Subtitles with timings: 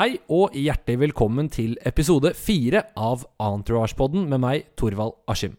[0.00, 5.58] Hei og hjertelig velkommen til episode fire av Entourage-podden med meg, Torvald Askim.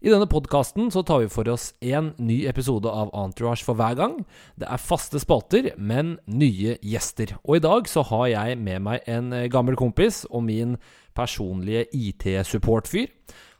[0.00, 4.14] I denne podkasten tar vi for oss én ny episode av Entourage for hver gang.
[4.56, 7.34] Det er faste spalter, men nye gjester.
[7.44, 10.78] Og i dag så har jeg med meg en gammel kompis og min
[11.16, 13.10] personlige IT-support-fyr.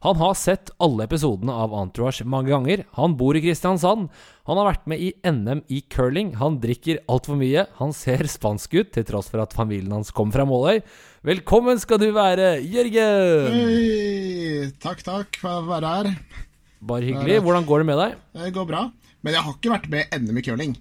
[0.03, 2.83] Han har sett alle episodene av Entourage mange ganger.
[2.99, 4.09] Han bor i Kristiansand.
[4.51, 6.33] Han har vært med i NM i curling.
[6.41, 7.69] Han drikker altfor mye.
[7.79, 10.83] Han ser spansk ut, til tross for at familien hans kom fra Måløy.
[11.23, 13.55] Velkommen skal du være, Jørgen!
[13.55, 14.73] Hei!
[14.83, 16.11] Takk, takk for å være her.
[16.83, 17.39] Bare hyggelig.
[17.47, 18.17] Hvordan går det med deg?
[18.43, 18.89] Det går bra.
[19.23, 20.75] Men jeg har ikke vært med i NM i curling.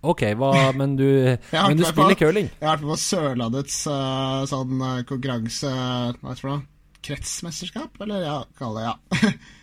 [0.00, 1.06] Ok, hva, men du,
[1.52, 2.50] men du spiller på, curling?
[2.54, 6.58] Jeg har vært med på Sørlandets uh, sånn uh, konkurranse Hva heter det?
[7.04, 8.94] Kretsmesterskap, eller ja, kall det ja.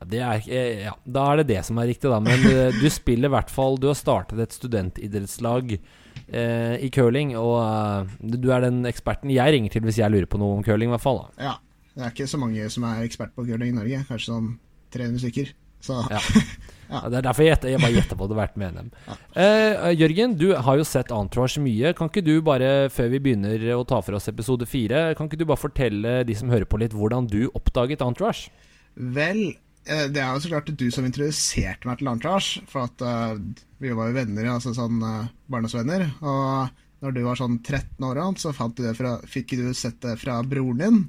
[0.00, 2.20] Ja, det er, eh, ja, da er det det som er riktig, da.
[2.24, 7.34] Men eh, du spiller i hvert fall Du har startet et studentidrettslag eh, i curling,
[7.36, 10.64] og uh, du er den eksperten jeg ringer til hvis jeg lurer på noe om
[10.64, 11.26] curling, i hvert fall.
[11.26, 11.50] Da.
[11.50, 11.54] Ja.
[11.90, 14.04] Det er ikke så mange som er ekspert på curling i Norge.
[14.08, 14.50] Kanskje sånn
[14.94, 15.52] 300 stykker.
[15.84, 16.20] Så ja.
[16.90, 17.00] ja.
[17.06, 18.90] Det er derfor jeg, gjetter, jeg bare gjetter på at har vært med NM.
[18.90, 19.22] NM.
[19.44, 21.94] Eh, Jørgen, du har jo sett Entourage mye.
[21.96, 25.40] Kan ikke du bare, før vi begynner å ta for oss episode fire, kan ikke
[25.40, 28.50] du bare fortelle de som hører på litt, hvordan du oppdaget Entourage?
[28.98, 29.54] Vel,
[29.86, 32.64] eh, det er jo så klart du som introduserte meg til Entourage.
[32.70, 33.38] For at uh,
[33.80, 36.08] vi var jo venner, altså sånn uh, barndomsvenner.
[36.20, 40.42] Og når du var sånn 13 år, så du fra, fikk du sett det fra
[40.44, 41.02] broren din.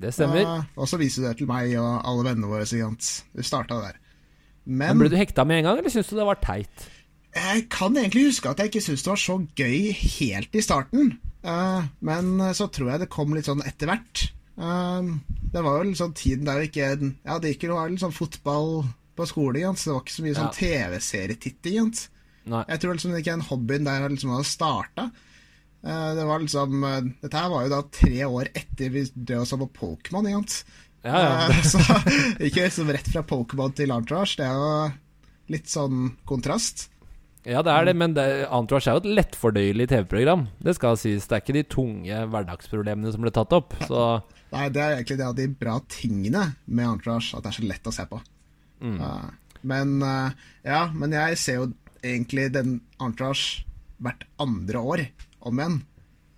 [0.00, 0.46] Det stemmer.
[0.48, 2.64] og, og så viste du det til meg og alle vennene våre.
[2.64, 4.00] Du starta der.
[4.70, 6.88] Men, Men Ble du hekta med en gang, eller syns du det var teit?
[7.30, 11.12] Jeg kan egentlig huske at jeg ikke syntes det var så gøy helt i starten.
[11.46, 14.24] Uh, men så tror jeg det kom litt sånn etter hvert.
[14.60, 15.14] Uh,
[15.54, 18.82] det var jo liksom tiden der ikke Ja, det gikk jo litt sånn fotball
[19.18, 20.58] på skolen, så det var ikke så mye sånn ja.
[20.58, 21.90] TV-serietitting.
[22.50, 25.08] Jeg tror liksom ikke den hobbyen der liksom hadde starta.
[25.80, 26.82] Uh, det var liksom
[27.22, 30.50] Dette her var jo da tre år etter vi drev oss på Pokémon.
[31.06, 31.60] Ja, ja.
[31.72, 31.80] så
[32.42, 34.36] ikke liksom rett fra Pokémon til Entourage.
[34.40, 36.88] Det er jo litt sånn kontrast.
[37.48, 40.44] Ja, det er det, men det, Entourage er jo et lettfordøyelig TV-program.
[40.60, 41.24] Det skal sies.
[41.28, 43.72] Det er ikke de tunge hverdagsproblemene som ble tatt opp.
[43.88, 44.04] Så.
[44.52, 47.68] Nei, det er egentlig det av de bra tingene med Entourage, at det er så
[47.70, 48.20] lett å se på.
[48.84, 48.98] Mm.
[49.00, 51.70] Uh, men uh, ja, men jeg ser jo
[52.04, 53.64] egentlig den Entourage
[54.00, 55.06] hvert andre år
[55.48, 55.80] om igjen.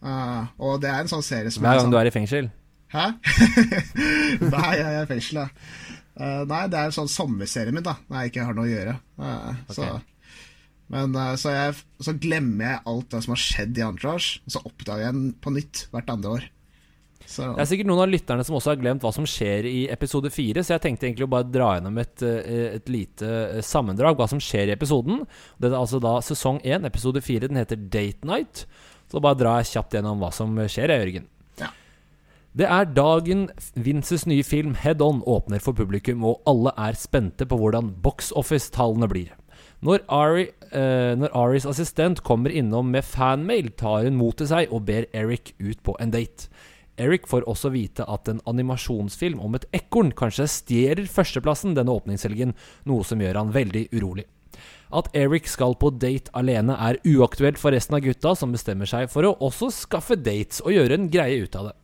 [0.03, 2.49] Og det er en sånn serie som Hver gang sånn, du er i fengsel?
[2.93, 3.09] Hæ?
[4.53, 5.43] nei, jeg er i fengsel.
[6.13, 8.73] Uh, nei, det er en sånn sommerserie min, da, når jeg ikke har noe å
[8.73, 8.97] gjøre.
[9.17, 9.77] Uh, okay.
[9.79, 10.49] så,
[10.93, 14.57] men uh, så, jeg, så, glemmer jeg alt det som har skjedd i Entourage, og
[14.57, 16.51] så oppdager jeg den på nytt hvert andre år.
[17.23, 17.47] Så.
[17.55, 20.29] Det er sikkert noen av lytterne som også har glemt hva som skjer i episode
[20.35, 24.43] fire, så jeg tenkte egentlig å bare dra gjennom et, et lite sammendrag, hva som
[24.43, 25.23] skjer i episoden.
[25.57, 27.49] Det er altså da sesong én, episode fire.
[27.49, 28.67] Den heter Date Night.
[29.09, 31.31] Så bare drar jeg kjapt gjennom hva som skjer, Jørgen.
[32.53, 33.47] Det er dagen
[33.81, 38.29] Vinces nye film Head On åpner for publikum, og alle er spente på hvordan box
[38.37, 39.31] office-tallene blir.
[39.81, 44.69] Når, Ari, eh, når Aris assistent kommer innom med fanmail, tar hun mot til seg
[44.69, 46.53] og ber Eric ut på en date.
[47.01, 52.53] Eric får også vite at en animasjonsfilm om et ekorn kanskje stjeler førsteplassen denne åpningshelgen,
[52.85, 54.29] noe som gjør han veldig urolig.
[54.93, 59.09] At Eric skal på date alene er uaktuelt for resten av gutta, som bestemmer seg
[59.09, 61.79] for å også skaffe dates og gjøre en greie ut av det.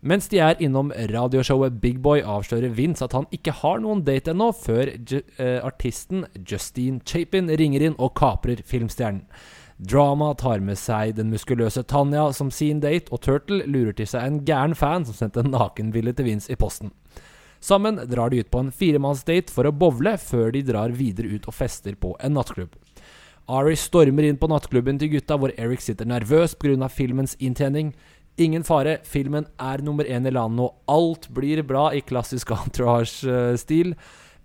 [0.00, 4.32] Mens de er innom radioshowet Big Boy, avslører Vince at han ikke har noen date
[4.32, 9.26] ennå, før uh, artisten Justine Chapin ringer inn og kaprer filmstjernen.
[9.80, 14.24] Drama tar med seg den muskuløse Tanja som sin date, og Turtle lurer til seg
[14.24, 16.92] en gæren fan som sendte en nakenbilde til Vince i posten.
[17.60, 21.48] Sammen drar de ut på en firemannsdate for å bowle, før de drar videre ut
[21.48, 22.72] og fester på en nattklubb.
[23.50, 26.88] Ari stormer inn på nattklubben til gutta, hvor Eric sitter nervøs pga.
[26.88, 27.94] filmens inntjening.
[28.40, 33.92] Ingen fare, filmen er nummer én i landet, og alt blir bra i klassisk entourage-stil.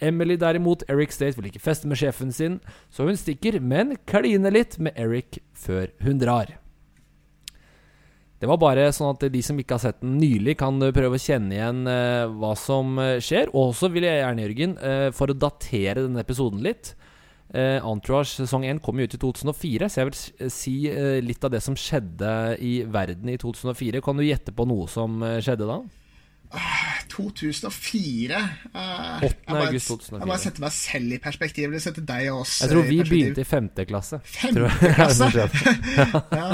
[0.04, 2.60] Emily derimot, Eric State, vil ikke feste med sjefen sin,
[2.92, 6.58] så hun stikker, men kliner litt med Eric før hun drar.
[8.36, 11.22] Det var bare sånn at de som ikke har sett den nylig, kan prøve å
[11.22, 13.48] kjenne igjen uh, hva som eh, skjer.
[13.56, 16.92] Og så vil jeg gjerne, Jørgen, uh, for å datere denne episoden litt
[17.54, 21.44] Uh, Entourage sesong 1 kom jo ut i 2004, så jeg vil si eh, litt
[21.46, 24.02] av det som skjedde i verden i 2004.
[24.04, 25.78] Kan du gjette på noe som uh, skjedde da?
[27.12, 28.38] 2004
[28.74, 29.56] uh, 8.
[29.56, 30.20] august 2004.
[30.20, 31.68] Jeg bare sette meg selv i perspektiv.
[31.70, 34.20] Eller sette deg og oss Jeg tror vi begynte i femte klasse.
[34.24, 35.30] Femte klasse?
[36.40, 36.50] ja.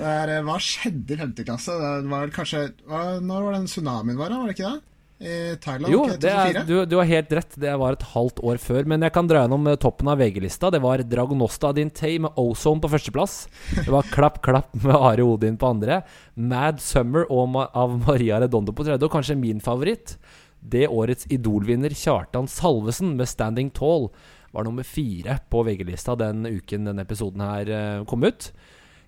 [0.00, 1.76] Der, hva skjedde i femte klasse?
[1.76, 4.34] Det var kanskje Når var den tsunamien var?
[4.34, 4.91] Var det ikke det?
[5.62, 5.92] Thailand?
[5.92, 7.56] Jo, det er, du, du har helt rett.
[7.60, 8.88] Det var et halvt år før.
[8.90, 10.70] Men jeg kan dra gjennom eh, toppen av VG-lista.
[10.74, 13.36] Det var Dragonosta Dintei med Ozone på førsteplass.
[13.78, 16.02] Det var Klapp Klapp med Are Odin på andre.
[16.34, 19.02] Mad Summer og Ma av Maria Redondo på tredje.
[19.06, 20.16] Og kanskje min favoritt,
[20.62, 24.10] det årets Idol-vinner Kjartan Salvesen med Standing Tall
[24.52, 28.52] var nummer fire på VG-lista den uken denne episoden her eh, kom ut.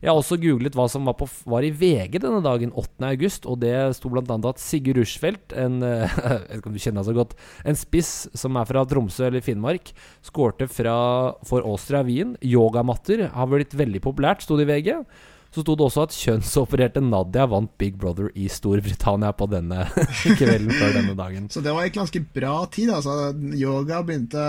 [0.03, 2.99] Jeg har også googlet hva som var, på, var i VG denne dagen, 8.
[3.09, 4.39] august, og det sto bl.a.
[4.51, 8.15] at Sigurd Rushfeldt, en jeg vet ikke om du kjenner han så godt, en spiss
[8.37, 9.95] som er fra Tromsø eller Finnmark,
[10.25, 10.97] skårte fra,
[11.49, 12.35] for Austria Wien.
[12.45, 14.93] Yogamatter har blitt veldig populært, sto det i VG.
[15.55, 19.85] Så sto det også at kjønnsopererte Nadia vant Big Brother i Storbritannia på denne
[20.41, 21.47] kvelden før denne dagen.
[21.47, 22.91] Så det var egentlig ganske bra tid.
[22.91, 23.31] Altså.
[23.55, 24.43] Yoga begynte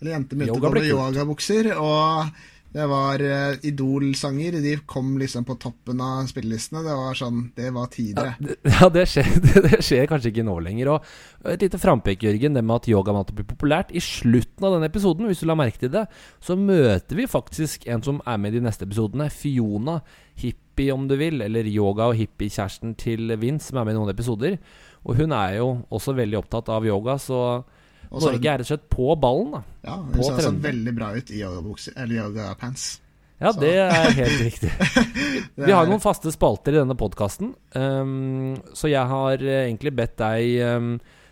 [0.00, 1.68] Eller jenter begynte å gå med yogabukser.
[1.76, 2.32] Og
[2.70, 4.60] det var uh, Idol-sanger.
[4.62, 6.84] De kom liksom på toppen av spillelistene.
[6.86, 8.36] Det var sånn Det var tidligere.
[8.38, 10.92] Det- Ja, det skjer, det, det skjer kanskje ikke nå lenger.
[10.94, 13.90] Og et lite frampek, Jørgen, det med at yogamatte blir populært.
[13.90, 16.04] I slutten av denne episoden, hvis du la merke til det,
[16.44, 19.26] så møter vi faktisk en som er med i de neste episodene.
[19.34, 19.98] Fiona.
[20.40, 21.42] Hippie, om du vil.
[21.42, 24.60] Eller yoga- og hippie-kjæresten til Vince, som er med i noen episoder.
[25.02, 27.64] Og hun er jo også veldig opptatt av yoga, så
[28.10, 29.62] Og så- Norge er rett og slett på ballen, da.
[29.86, 33.00] Ja, Hun ser så veldig bra ut i yoga-pants.
[33.40, 34.70] Ja, Så- det er helt riktig.
[35.56, 40.60] Vi har noen faste spalter i denne podkasten, så jeg har eh, egentlig bedt deg
[40.76, 40.90] um,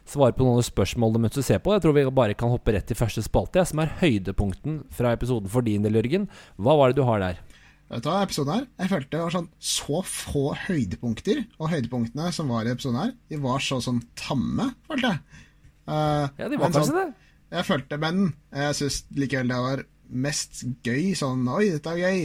[0.08, 1.75] svare på noen spørsmål du møtte se på.
[1.76, 5.50] Jeg tror vi bare kan hoppe rett til første spalte, som er høydepunkten fra episoden
[5.52, 6.28] for din del, Jørgen.
[6.56, 7.42] Hva var det du har der?
[7.90, 11.44] Vet du hva, episoden her Jeg følte det var sånn så få høydepunkter.
[11.58, 15.44] Og høydepunktene som var i episoden her, de var så sånn tamme, følte jeg.
[15.88, 17.32] Eh, Ja, de var kanskje sånn, det.
[17.56, 18.19] Jeg følte, men
[18.52, 21.14] jeg syns likevel det var mest gøy.
[21.17, 22.23] Sånn Oi, dette er gøy.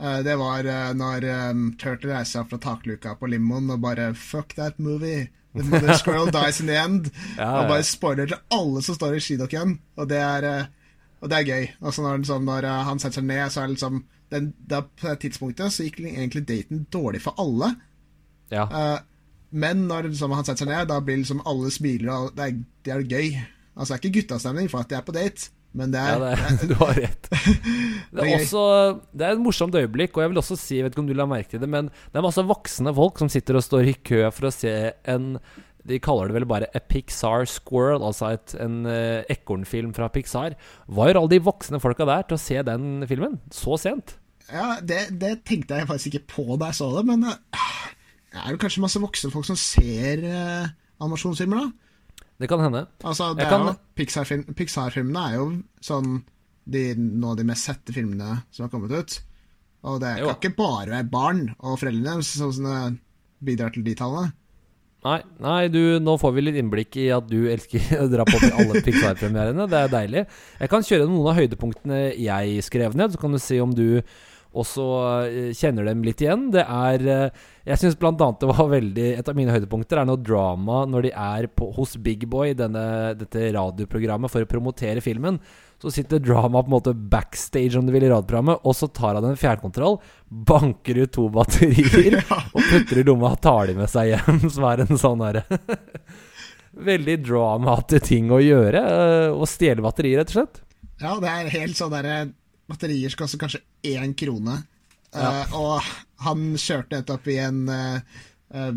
[0.00, 4.10] Eh, det var eh, når um, Turtle reiser seg fra takluka på limoen og bare
[4.16, 5.30] Fuck that movie.
[5.56, 7.08] The mother squirrel dies in the end.
[7.38, 9.78] Ja, Og bare spoiler til alle som står i skidokken.
[9.96, 10.68] Og det er,
[11.20, 11.68] og det er gøy.
[11.80, 14.84] Og så når, liksom, når han setter seg ned, så er det liksom den, da,
[14.86, 17.72] På det tidspunktet så gikk egentlig daten dårlig for alle.
[18.54, 18.68] Ja.
[19.50, 22.60] Men når liksom, han setter seg ned, da blir liksom alle smiler, og det er,
[22.86, 23.32] det er gøy.
[23.74, 26.36] Altså, det er ikke guttastemning for at de er på date, men det er, Ja,
[26.58, 27.30] det, du har rett.
[28.10, 28.62] Det er også,
[29.14, 31.14] det er et morsomt øyeblikk, og jeg vil også si, jeg vet ikke om du
[31.14, 33.94] la merke til det, men det er masse voksne folk som sitter og står i
[34.02, 34.72] kø for å se
[35.06, 35.36] en
[35.86, 40.58] De kaller det vel bare A Pixar Squirrel, altså et, en uh, ekornfilm fra Pixar.
[40.90, 44.18] Gjør alle de voksne folka der til å se den filmen så sent?
[44.50, 47.90] ja, det, det tenkte jeg faktisk ikke på da jeg så det, men eh,
[48.32, 50.68] er det kanskje masse voksne folk som ser eh,
[51.02, 52.26] animasjonsfilmer, da?
[52.40, 52.86] Det kan hende.
[53.04, 55.48] Altså, kan- jo Pixar-filmene Pixar-filmene er jo
[55.84, 56.22] sånn
[56.70, 59.18] de, noen av de mest sette filmene som har kommet ut.
[59.84, 60.28] Og det Jo.
[60.30, 62.98] kan ikke bare være barn og foreldrene som sånn,
[63.42, 64.32] bidrar til de tallene.
[65.04, 68.40] Nei, nei du, nå får vi litt innblikk i at du elsker å dra på
[68.52, 69.68] alle Pixar-premierene.
[69.72, 70.24] Det er deilig.
[70.60, 74.02] Jeg kan kjøre noen av høydepunktene jeg skrev ned, så kan du se om du
[74.50, 74.86] også så
[75.54, 76.48] kjenner dem litt igjen.
[76.50, 80.08] Det er eh, Jeg syns blant annet det var veldig Et av mine høydepunkter er
[80.08, 85.04] noe drama når de er på, hos Big Boy, denne, dette radioprogrammet, for å promotere
[85.04, 85.38] filmen.
[85.80, 89.16] Så sitter drama på en måte backstage om du vil i radioprogrammet, og så tar
[89.16, 92.18] han en fjernkontroll, banker ut to batterier
[92.54, 95.46] og putter i lomma og tar de med seg hjem, som er en sånn herre
[96.90, 98.80] Veldig dramate ting å gjøre.
[98.82, 100.60] eh, Å stjele batterier, rett og slett.
[101.00, 102.18] Ja, det er helt sånn derre
[102.70, 104.60] Batterier skal også kanskje én krone.
[105.14, 105.30] Ja.
[105.42, 105.80] Eh, og
[106.26, 108.20] han kjørte nettopp i en eh,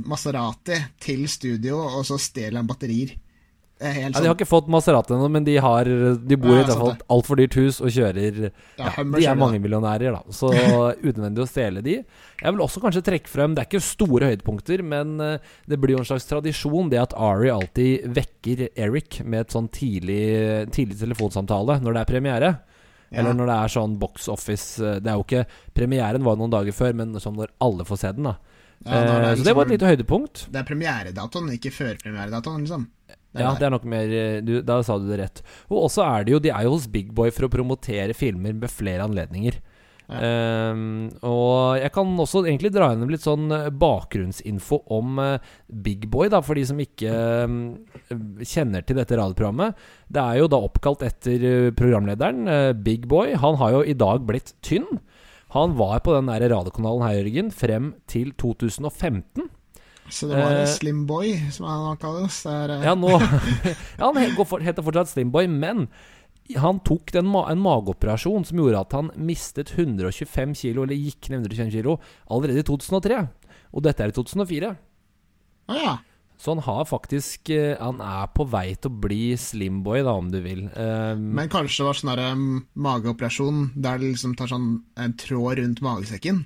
[0.06, 3.15] Maserati til studio, og så stjeler han batterier.
[3.84, 6.53] Er helt Ja, de har sånn ikke fått Maserati ennå, men de, har, de bor
[6.53, 10.22] Ja, i hvert fall et altfor dyrt hus og kjører ja, De er mangemillionærer, da.
[10.34, 10.51] Så
[11.08, 11.98] unødvendig å stjele de.
[12.39, 16.03] Jeg vil også kanskje trekke frem Det er ikke store høydepunkter, men det blir jo
[16.03, 20.22] en slags tradisjon det at Ari alltid vekker Eric med et sånn tidlig,
[20.74, 22.53] tidlig telefonsamtale når det er premiere.
[23.13, 23.20] Ja.
[23.22, 25.46] Eller når det er sånn box office eh, Det er jo ikke
[25.77, 28.36] Premieren var noen dager før, men sånn når alle får se den, da.
[28.84, 30.41] Ja, det Eh, så det liksom- var et lite høydepunkt.
[30.51, 32.88] Det er premieredatoen, ikke førpremieredatoen, liksom.
[33.08, 33.60] Det Ja, det.
[33.60, 35.41] det er nok mer eh, du, Da sa du det rett.
[35.70, 38.53] Og også er det jo De er jo hos Big Boy for å promotere filmer
[38.53, 39.53] med flere anledninger.
[40.13, 40.20] Ja.
[40.27, 40.84] Ehm,
[41.25, 45.55] og jeg kan også egentlig dra gjennom litt sånn eh, bakgrunnsinfo om uh,
[45.86, 47.13] Big Boy, da, for de som ikke
[47.50, 47.58] um,
[48.46, 49.79] kjenner til dette radioprogrammet.
[50.13, 53.34] Det er jo da oppkalt etter programlederen, uh, Big Boy.
[53.41, 55.01] Han har jo i dag blitt tynn.
[55.58, 59.51] Han var på den der radiokanalen her, Jørgen, frem til 2015.
[60.10, 62.46] Så det var en Eh, Slim Boy, som han kalles.
[62.46, 63.10] Er, eh, Ja, nå
[64.00, 65.88] ja, Han heter fortsatt Slimboy, men
[66.60, 71.46] han tok den en mageoperasjon som gjorde at han mistet 125 kilo, eller gikk ned
[71.48, 71.98] 125 kilo,
[72.30, 73.22] allerede i 2003.
[73.74, 74.74] Og dette er i 2004.
[75.72, 75.94] Å ja.
[76.44, 80.28] Så han har faktisk eh, Han er på vei til å bli Slimboy, da, om
[80.34, 80.66] du vil.
[80.76, 84.68] Um, Men kanskje det var sånn um, mageoperasjon der det liksom tar sånn
[85.00, 86.44] en tråd rundt magesekken.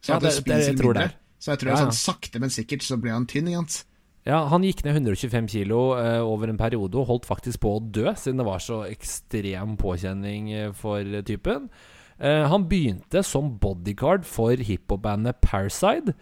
[0.00, 1.10] Så Ja, at det, det- jeg tror det.
[1.38, 3.52] Så jeg tror Ja, det er sånn sakte, men sikkert så blir han tynn.
[3.52, 3.84] Sant?
[4.26, 7.82] Ja, Han gikk ned 125 kilo eh, over en periode og holdt faktisk på å
[7.82, 11.68] dø, siden det var så ekstrem påkjenning eh, for typen.
[12.18, 16.16] Eh, han begynte som bodyguard for hiphop-bandet Paraside.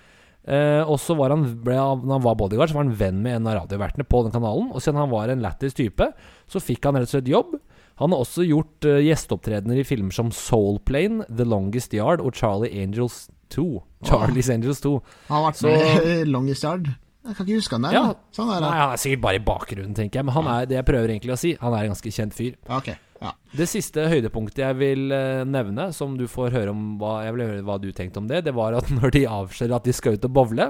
[0.45, 3.39] Eh, og så var han, ble, Når han var bodyguard, så var han venn med
[3.39, 4.69] en av radiovertene på den kanalen.
[4.75, 6.11] Og siden han var en lættis type,
[6.51, 7.55] så fikk han rett og slett jobb.
[8.03, 12.35] Han har også gjort uh, gjesteopptredener i filmer som Soul Plane, The Longest Yard og
[12.35, 13.65] Charlie Angels 2.
[14.05, 14.97] Charlie's Angels 2.
[15.31, 16.91] Han har vært Så- med Longest Yard.
[17.25, 17.95] Jeg kan ikke huske han der.
[17.97, 18.05] Ja.
[18.37, 18.69] Sånn er det.
[18.69, 20.29] Nei, Han er sikkert bare i bakgrunnen, tenker jeg.
[20.29, 21.55] Men han er det jeg prøver egentlig å si.
[21.63, 22.59] Han er en ganske kjent fyr.
[22.69, 22.99] Okay.
[23.23, 23.31] Ja.
[23.57, 27.47] Det siste høydepunktet jeg vil eh, nevne, som du får høre om hva, Jeg vil
[27.47, 30.19] høre hva du tenkte om det, det var at når de avslører at de skal
[30.19, 30.69] ut og bowle,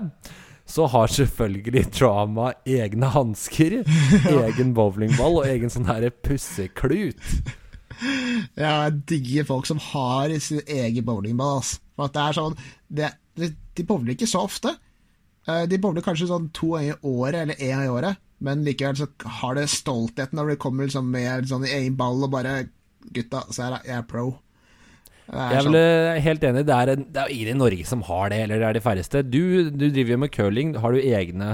[0.65, 3.81] så har selvfølgelig Drama egne hansker,
[4.47, 7.19] egen bowlingball og egen sånn her pusseklut.
[8.59, 11.59] Jeg digger folk som har sin egen bowlingball.
[11.61, 11.83] altså.
[11.95, 12.57] For at det er sånn
[12.91, 14.73] det, det, De bowler ikke så ofte.
[15.49, 18.23] Eh, De bowler kanskje sånn to ganger i året, eller én gang i året.
[18.45, 19.09] Men likevel så
[19.41, 22.65] har det stoltheten når de kommer liksom med sånn egen ball og bare
[23.15, 24.31] Gutta, så er jeg, er pro.
[25.29, 26.63] Er Jeg er sånn, vel helt enig.
[26.65, 28.83] Det er, en, det er ingen i Norge som har det, eller det er de
[28.85, 29.23] færreste.
[29.29, 30.73] Du, du driver jo med curling.
[30.81, 31.51] Har du egne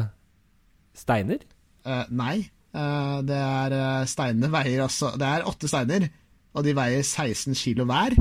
[0.94, 1.42] steiner?
[1.86, 2.36] Uh, nei.
[2.70, 6.04] Uh, det er Steinene veier også Det er åtte steiner,
[6.54, 8.14] og de veier 16 kilo hver.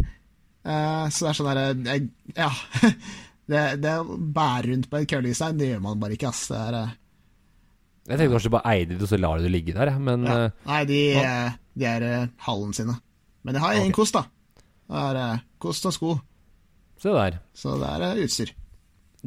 [0.66, 2.00] Uh, så det er sånn derre
[2.34, 2.50] Ja.
[3.50, 6.46] Det, det å bære rundt på en seg, det gjør man bare ikke, ass.
[6.52, 6.92] Det er eh,
[8.10, 9.92] Jeg tenkte kanskje du bare eide det, og så lar du det ligge der.
[9.98, 10.38] Men Ja.
[10.46, 12.08] eh, Nei, de, eh, de er
[12.46, 13.00] hallen sine.
[13.44, 13.98] Men jeg har egen okay.
[13.98, 14.26] kost, da.
[14.90, 16.16] Det er kost og sko,
[17.00, 17.40] se der.
[17.54, 18.52] så det er utstyr.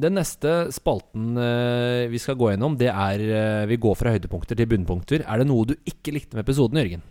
[0.03, 1.37] Den neste spalten
[2.09, 5.25] vi skal gå gjennom, det er Vi går fra høydepunkter til bunnpunkter.
[5.29, 7.03] Er det noe du ikke likte med episoden, Jørgen?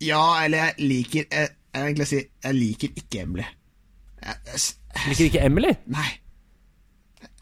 [0.00, 3.44] Ja, eller jeg liker Jeg, jeg vil egentlig si jeg liker ikke Emily.
[4.22, 4.62] Jeg, jeg,
[5.08, 5.74] Liker ikke Emily?
[5.90, 6.08] nei.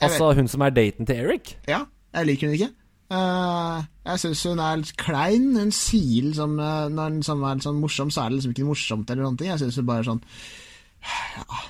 [0.00, 1.56] Altså hun som er daten til Eric?
[1.66, 1.80] ja,
[2.14, 2.68] jeg liker hun ikke.
[3.08, 5.46] Uh, jeg syns hun er litt klein.
[5.56, 8.52] Hun sier liksom uh, Når hun liksom er litt sånn morsom, så er det liksom
[8.52, 9.48] ikke morsomt eller noen ting.
[9.48, 10.20] Jeg syns hun bare er sånn
[11.08, 11.62] ja,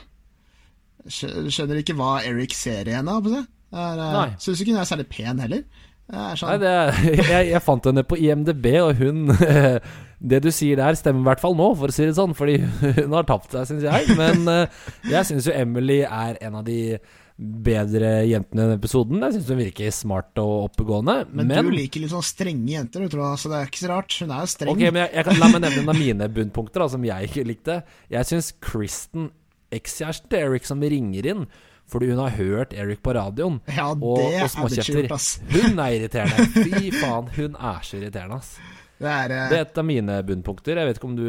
[1.07, 3.55] skjø- Skjønner ikke hva Eric ser i henne, holdt jeg på å si.
[3.79, 4.35] Eh.
[4.45, 5.63] Syns ikke hun er særlig pen heller.
[6.09, 6.75] Er sånn, Nei, det,
[7.33, 9.29] jeg, jeg fant henne på IMDb, og hun
[10.19, 12.35] Det du sier der, stemmer i hvert fall nå, for å si det sånn.
[12.39, 12.59] Fordi
[12.99, 14.19] hun har tapt seg, syns jeg.
[14.19, 16.99] Men uh, jeg syns jo Emily er en av de
[17.39, 19.23] bedre jentene i denne episoden.
[19.23, 21.21] Jeg syns hun virker smart og oppegående.
[21.31, 23.93] Men, du liker litt sånn strenge jenter, du tror jeg, så det er ikke så
[23.93, 24.17] rart.
[24.25, 24.73] Hun er jo streng.
[24.75, 27.31] Ok, men jeg, jeg kan, La meg nevne en av mine bunnpunkter da, som jeg
[27.31, 27.79] ikke likte.
[28.11, 29.31] Jeg syns Kristen,
[29.75, 31.49] ekskjæresten til Eric, som ringer inn
[31.89, 35.07] fordi hun har hørt Eric på radioen Ja, og, det og litt småkjefter.
[35.55, 36.45] Hun er irriterende.
[36.53, 38.59] Fy faen, hun er så irriterende, ass.
[38.99, 40.79] Det er, eh, Det er et av mine bunnpunkter.
[40.81, 41.27] Jeg vet ikke om du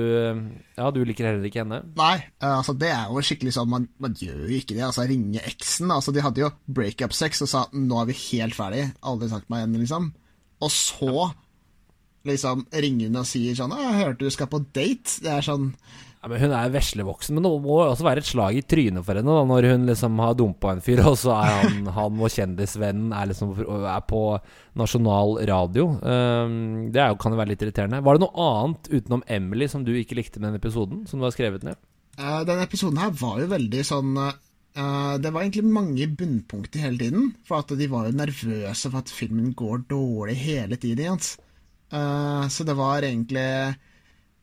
[0.77, 1.83] Ja, du liker heller ikke henne?
[1.95, 4.85] Nei, eh, altså det er jo skikkelig sånn Man, man gjør jo ikke det.
[4.87, 5.91] Altså Ringe eksen.
[5.93, 8.93] Altså De hadde jo breakup-sex og sa 'nå er vi helt ferdig'.
[9.03, 10.13] Aldri sagt meg igjen, liksom.
[10.61, 11.31] Og så
[12.25, 15.21] liksom ringer hun og sier sånn 'Jeg hørte du skal på date'.
[15.21, 15.75] Det er sånn
[16.19, 19.15] Ja, men Hun er veslevoksen, men det må også være et slag i trynet for
[19.15, 22.33] henne da, når hun liksom har dumpa en fyr, og så er han, han og
[22.33, 23.53] kjendisvennen er, liksom,
[23.87, 24.23] er på
[24.79, 25.87] nasjonal radio.
[26.03, 28.03] Um, det jo, kan jo være litt irriterende.
[28.03, 31.07] Var det noe annet utenom Emily som du ikke likte med den episoden?
[31.07, 31.79] Som du har skrevet ned?
[32.19, 36.99] Uh, Denne episoden her var jo veldig sånn uh, Det var egentlig mange bunnpunkter hele
[36.99, 37.31] tiden.
[37.47, 41.15] For at de var jo nervøse for at filmen går dårlig hele tiden.
[41.89, 43.75] Eh, så det var egentlig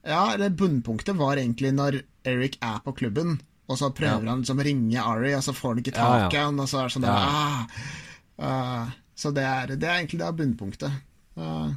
[0.07, 4.31] Ja, eller bunnpunktet var egentlig når Eric er på klubben, og så prøver Ja.
[4.31, 6.45] han liksom å ringe Ari, og så får han ikke tak i ja.
[6.47, 7.67] han, og så er det sånn der, ah,
[8.39, 11.03] uh, Så det er, det er egentlig det er bunnpunktet.
[11.37, 11.75] Uh,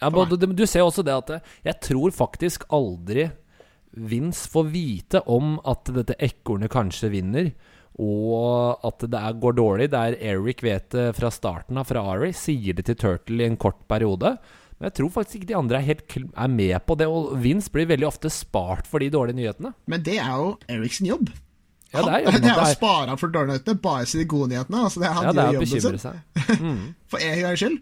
[0.00, 3.24] Ja, både, du ser også det at eh, jeg tror faktisk aldri
[3.98, 7.48] Vince får vite om at dette ekornet kanskje vinner,
[7.98, 9.88] og at det er, går dårlig.
[9.90, 13.58] Der Eric vet det fra starten av, fra Ari, sier det til Turtle i en
[13.58, 14.36] kort periode.
[14.78, 17.70] Men jeg tror faktisk ikke de andre er helt er med på det, og Vince
[17.74, 19.72] blir veldig ofte spart for de dårlige nyhetene.
[19.90, 21.32] men det er jo Eriksen jobb.
[21.92, 24.52] Ja, det er jobben det er å spare for dårlige nyhetene, bare si de gode
[24.52, 24.84] nyhetene.
[24.86, 25.80] Altså, det er han Ja, det er å jobben sin.
[25.82, 26.16] bekymre seg.
[27.10, 27.78] For jeg gangs skyld.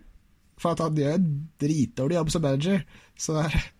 [0.57, 1.27] For at han gjør en
[1.61, 2.79] dritdårlig jobb som manager.
[3.21, 3.35] Så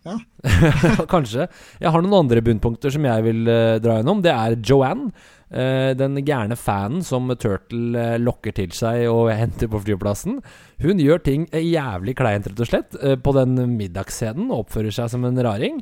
[0.05, 0.17] ja.
[1.13, 1.47] Kanskje.
[1.81, 4.21] Jeg har noen andre bunnpunkter som jeg vil eh, dra gjennom.
[4.21, 5.09] Det er Joanne.
[5.51, 10.41] Eh, den gærne fanen som Turtle eh, lokker til seg og henter på flyplassen.
[10.83, 15.11] Hun gjør ting eh, jævlig kleint, rett og slett, på den middagsscenen og oppfører seg
[15.13, 15.81] som en raring.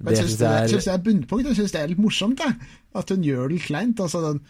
[0.00, 1.48] Det jeg syns det, jeg synes det er bunnpunkt.
[1.50, 2.70] Jeg syns det er litt morsomt, jeg.
[2.96, 4.00] At hun gjør det kleint.
[4.00, 4.40] Altså den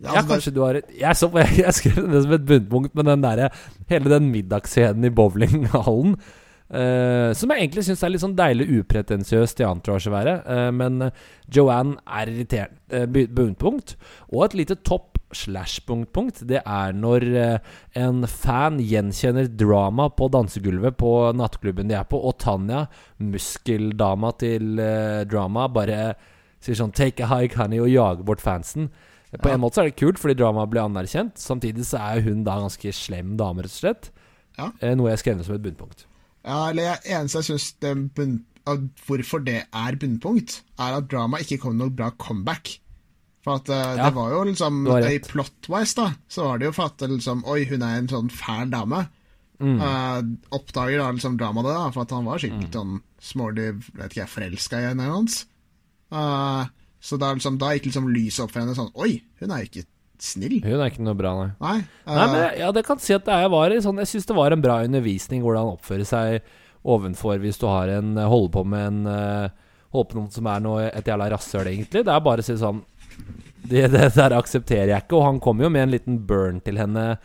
[0.00, 2.94] Ja, Altså, kanskje du har et Jeg, så, jeg, jeg skrev det som et bunnpunkt,
[2.94, 3.50] men den der,
[3.90, 6.14] Hele den middagsscenen i bowlinghallen
[6.72, 10.46] eh, Som jeg egentlig syns er litt sånn deilig upretensiøst i entourage-været.
[10.46, 11.10] Uh, men eh,
[11.50, 12.76] Joanne er irriterende.
[12.90, 13.96] Uh, bunnpunkt.
[14.32, 17.58] Og et lite topp slash punkt Det er når eh,
[17.94, 22.88] en fan gjenkjenner drama på dansegulvet på nattklubben de er på, og Tanja,
[23.20, 26.14] muskeldama til eh, drama, bare
[26.60, 28.90] sier sånn 'take a hike, honey', og jager bort fansen.
[29.38, 29.54] På Ja.
[29.54, 31.38] en måte så er det kult, fordi drama blir anerkjent.
[31.38, 34.10] Samtidig så er hun da ganske slem dame, rett og slett.
[34.58, 34.72] Ja.
[34.82, 36.06] Eh, Noe jeg skrev ned som et bunnpunkt.
[36.46, 38.44] Ja, eller jeg, eneste jeg syns
[39.06, 42.78] hvorfor det er bunnpunkt, er at drama ikke kom noe bra comeback.
[43.44, 46.74] For at uh, Ja, det var jo liksom I plot-wise, da, så var det jo
[46.76, 49.06] for at liksom Oi, hun er en sånn fæl dame.
[49.60, 49.78] Mm.
[49.80, 50.20] Uh,
[50.56, 54.22] oppdager da liksom drama det, da, for at han var skikkelig sånn smålig vet ikke
[54.22, 55.42] jeg, forelska i henne hans.
[56.12, 56.68] Uh,
[57.00, 59.70] så da, liksom, da gikk liksom lyset opp for henne sånn Oi, hun er jo
[59.70, 59.88] ikke
[60.22, 60.58] snill.
[60.64, 61.50] Hun er ikke noe bra, nei.
[61.60, 61.76] Nei.
[62.06, 64.26] Nei, eh, men jeg- ja, det kan si at det er, var sånn, Jeg syns
[64.26, 66.40] det var en bra undervisning hvordan oppføre seg
[66.84, 69.48] ovenfor hvis du har en holder på med en eh,
[69.92, 72.04] Holder på noen som er noe, et jævla rasshøl, egentlig.
[72.06, 72.84] Det er bare å si sånn
[73.66, 75.16] det, det der aksepterer jeg ikke.
[75.18, 77.18] Og han kommer jo med en liten burn til henne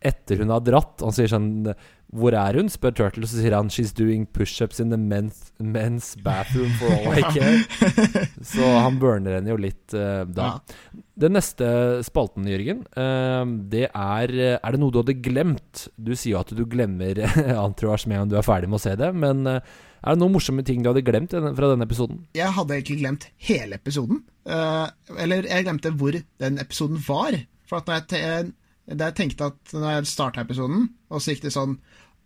[0.00, 1.00] etter hun har dratt.
[1.02, 1.72] Han sier sånn
[2.14, 2.70] Hvor er hun?
[2.70, 6.92] spør Turtle, og så sier han She's doing pushups in the men's, men's bathroom for
[6.94, 7.58] all I care.
[8.52, 10.54] Så han burner henne jo litt uh, da.
[10.54, 11.02] ja.
[11.18, 11.66] Den neste
[12.06, 15.88] spalten, Jørgen, uh, det er Er det noe du hadde glemt?
[15.98, 17.18] Du sier jo at du glemmer
[17.66, 19.58] Entourage med en gang du er ferdig med å se det, men uh,
[19.98, 22.22] er det noen morsomme ting du hadde glemt fra denne episoden?
[22.38, 24.20] jeg hadde egentlig glemt hele episoden.
[24.46, 27.34] Eller jeg glemte hvor den episoden var.
[27.66, 28.52] For at når jeg,
[28.88, 31.78] jeg tenkte at når jeg starta episoden, og så gikk det sånn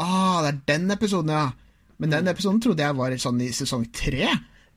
[0.02, 1.50] Ah, det er den episoden, ja.
[2.00, 4.30] Men den episoden trodde jeg var sånn i sesong tre.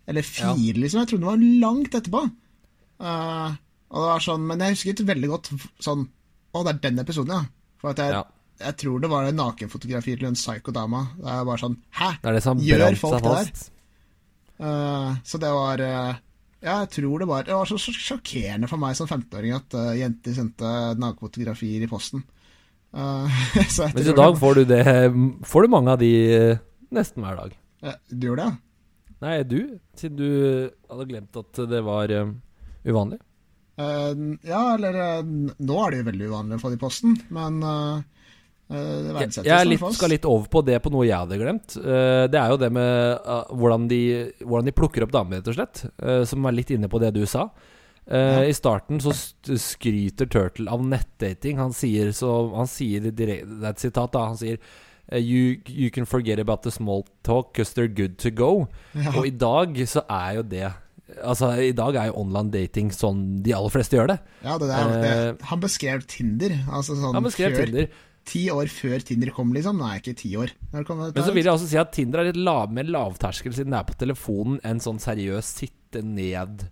[0.05, 1.01] Eller fire, liksom.
[1.01, 2.21] Jeg trodde den var langt etterpå.
[3.01, 3.55] Uh,
[3.89, 5.49] og det var sånn, Men jeg husket veldig godt
[5.83, 6.05] sånn
[6.55, 7.73] Å, det er den episoden, ja.
[7.81, 8.21] For at jeg, Ja.
[8.67, 11.01] jeg tror det var en nakenfotografi til en psycho-dama.
[11.17, 12.11] Det er bare sånn Hæ?
[12.21, 13.65] Det det Gjør folk det der?
[14.55, 16.21] Eh, så det var eh,
[16.65, 19.91] Ja, jeg tror det var Det var så sjokkerende for meg som 15-åring at uh,
[19.97, 22.25] jenter sendte nakenfotografier i posten.
[22.95, 23.27] Uh,
[23.91, 24.83] Mens i dag får du det
[25.43, 26.61] Får du mange av de eh,
[26.95, 27.57] nesten hver dag.
[27.83, 28.53] Ja, Du gjør det, ja?
[29.25, 29.57] Nei, du,
[29.99, 30.29] siden du
[30.87, 32.31] hadde glemt at det var eh,
[32.87, 33.19] uvanlig.
[33.75, 37.19] Uh, ja, eller uh, Nå er det jo veldig uvanlig å få det i posten,
[37.35, 38.14] men det
[38.71, 41.75] Jeg, jeg litt, skal litt over på det på noe jeg hadde glemt.
[41.77, 43.99] Eh, det er jo det med eh, hvordan, de,
[44.41, 45.83] hvordan de plukker opp damer, rett og slett.
[46.01, 47.49] eh, som er litt inne på det du sa.
[48.05, 48.43] Eh.
[48.49, 49.13] I starten så
[49.57, 51.57] skryter Turtle av nettdating.
[51.61, 54.25] Han sier så Han sier direkte Det er et sitat, da.
[54.29, 54.57] Han sier
[55.09, 58.67] eh, you, you can forget about the small talk because they're good to go.
[58.93, 59.13] Ja.
[59.17, 60.65] Og i dag så er jo det
[61.21, 64.15] Altså, i dag er jo online dating sånn de aller fleste gjør det.
[64.43, 66.55] Ja, det der, Eh, det, han beskrev Tinder.
[66.73, 67.89] Altså sånn Han beskrev før, Tinder.
[68.25, 69.77] Ti år før Tinder kom, liksom.
[69.77, 70.49] Nei, ikke ti år.
[70.73, 73.83] Men så vil jeg også si at Tinder er litt lav, mer lavterskel siden det
[73.83, 76.65] er på telefonen enn sånn seriøs sitte ned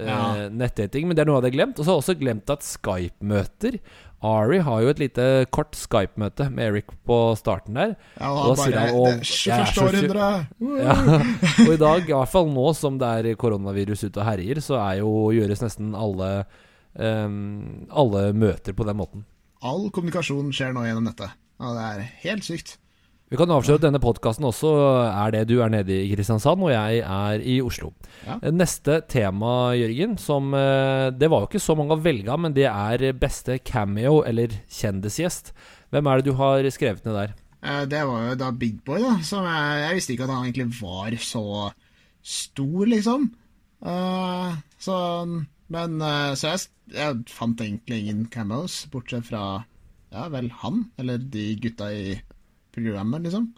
[0.00, 0.48] eh, Ja.
[0.48, 1.04] nettdating.
[1.06, 1.76] Men det er noe jeg hadde glemt.
[1.78, 3.78] Og så har jeg også glemt at Skype-møter
[4.24, 7.92] Ari har jo et lite kort Skype-møte med Eric på starten der.
[8.16, 9.82] ja, og da sier han, og det 21.
[9.84, 10.30] århundre!
[10.80, 10.96] Ja.
[11.66, 14.80] Og i dag, i hvert fall nå som det er koronavirus ute og herjer, så
[14.80, 16.30] er jo gjøres nesten alle
[16.96, 19.26] um, alle møter på den måten.
[19.66, 21.32] All kommunikasjon skjer nå gjennom nettet.
[21.62, 22.76] Og det er helt sykt.
[23.26, 24.68] Vi kan avsløre at denne podkasten også
[25.08, 27.88] er det du er nede i Kristiansand, og jeg er i Oslo.
[28.22, 28.36] Ja.
[28.54, 32.54] Neste tema, Jørgen, som eh, Det var jo ikke så mange å velge av, men
[32.54, 35.50] det er beste cameo eller kjendisgjest.
[35.90, 37.34] Hvem er det du har skrevet ned der?
[37.66, 39.16] Eh, Det var jo da Big Boy, da.
[39.26, 41.44] Som jeg, jeg visste ikke at han egentlig var så
[42.22, 43.26] stor, liksom.
[43.82, 45.00] Eh, så
[45.66, 45.98] Men
[46.38, 49.44] Så jeg, jeg fant egentlig ingen cameos, bortsett fra
[50.14, 52.18] ja vel han, eller de gutta i
[52.74, 53.50] programmet, liksom.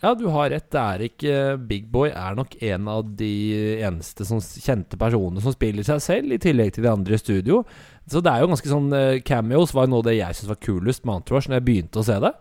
[0.00, 0.70] Ja, du har rett.
[0.72, 1.32] Det er ikke
[1.68, 3.32] Big Boy er nok en av de
[3.84, 7.60] eneste som kjente personene som spiller seg selv, i tillegg til de andre i studio.
[8.08, 10.54] Så det er jo ganske sånn eh, Cameos var jo noe av det jeg syntes
[10.54, 12.32] var kulest med Entourage når jeg begynte å se det.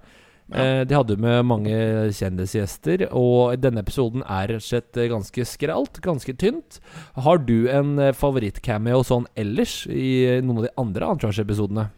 [0.50, 0.64] Ja.
[0.64, 1.76] Eh, de hadde med mange
[2.16, 6.80] kjendisgjester, og denne episoden er rett og slett eh, ganske skralt, ganske tynt.
[7.14, 11.90] Har du en favorittcameo favoritt-cameo sånn ellers i noen av de andre Entourage-episodene?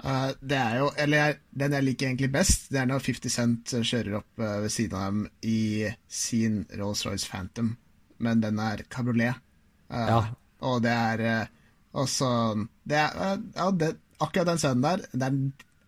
[0.00, 3.32] Uh, det er jo Eller jeg, den jeg liker egentlig best, det er når 50
[3.34, 7.74] Cent kjører opp uh, ved siden av dem i sin Rolls-Royce Phantom,
[8.16, 9.36] men den er kabriolet.
[9.92, 10.22] Uh, Ja.
[10.66, 11.50] Og det er eh,
[11.96, 12.30] også
[12.88, 15.36] det er, eh, ja, det, Akkurat den scenen der, den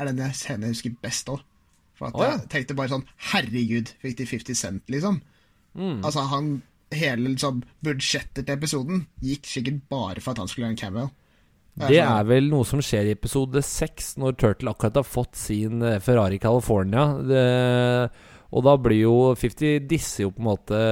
[0.00, 1.42] er den scenen jeg husker best òg.
[2.10, 2.34] For Å, ja.
[2.36, 5.20] jeg tenkte bare sånn Herregud, fikk de 50 Cent, liksom?
[5.78, 6.00] Mm.
[6.02, 6.52] Altså, han
[6.92, 11.06] Hele liksom, budsjettet til episoden gikk sikkert bare for at han skulle gjøre en cameo.
[11.88, 15.80] Det er vel noe som skjer i episode seks, når Turtle akkurat har fått sin
[15.80, 17.06] eh, Ferrari California.
[17.24, 17.46] Det,
[18.52, 20.82] og da blir jo 50 disser jo på en måte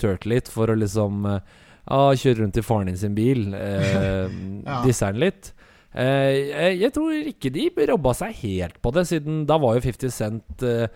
[0.00, 1.52] Turtle litt for å liksom eh,
[1.84, 3.50] ja, kjøre rundt i faren din sin bil.
[3.52, 4.32] Eh,
[4.70, 4.80] Ja.
[4.84, 5.52] Disser han litt.
[5.90, 10.12] Eh, jeg, tror ikke de robba seg helt på det, siden da var jo 50
[10.14, 10.86] Cent eh,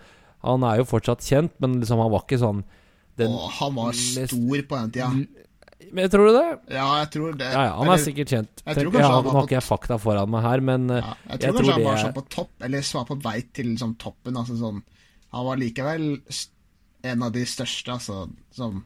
[0.47, 2.61] Han er jo fortsatt kjent, men liksom han var ikke sånn
[3.19, 5.09] den Åh, han var stor på den tida.
[5.95, 6.47] Men tror du det?
[6.75, 7.47] Ja, jeg tror det.
[7.47, 8.63] Ja, ja, han er Eller- sikkert kjent.
[8.65, 10.59] jeg tror kanskje ja, han nå var har på- ikke jeg fakta foran meg her,
[10.71, 13.05] men eh, Ja, jeg tror jeg kanskje tror han var sånn på topp, eller var
[13.05, 14.35] på vei til liksom, toppen.
[14.35, 14.83] Altså, sånn.
[15.31, 16.21] Han var likevel
[17.03, 18.85] en av de største, altså, som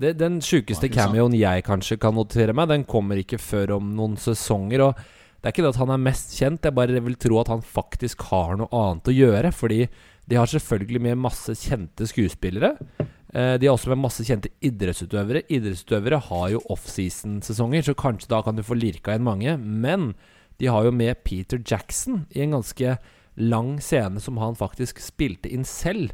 [0.00, 4.16] det, Den sjukeste cameoen jeg kanskje kan notere meg, den kommer ikke før om noen
[4.16, 4.80] sesonger.
[4.88, 4.94] Og
[5.40, 7.62] det er ikke det at han er mest kjent, jeg bare vil tro at han
[7.64, 9.52] faktisk har noe annet å gjøre.
[9.56, 9.86] Fordi
[10.30, 12.74] de har selvfølgelig med masse kjente skuespillere.
[13.32, 15.42] Eh, De har også med masse kjente idrettsutøvere.
[15.48, 19.56] Idrettsutøvere har jo offseason-sesonger, så kanskje da kan du få lirka inn mange.
[19.58, 20.12] Men
[20.60, 22.98] de har jo med Peter Jackson i en ganske
[23.40, 26.12] lang scene som han faktisk spilte inn selv.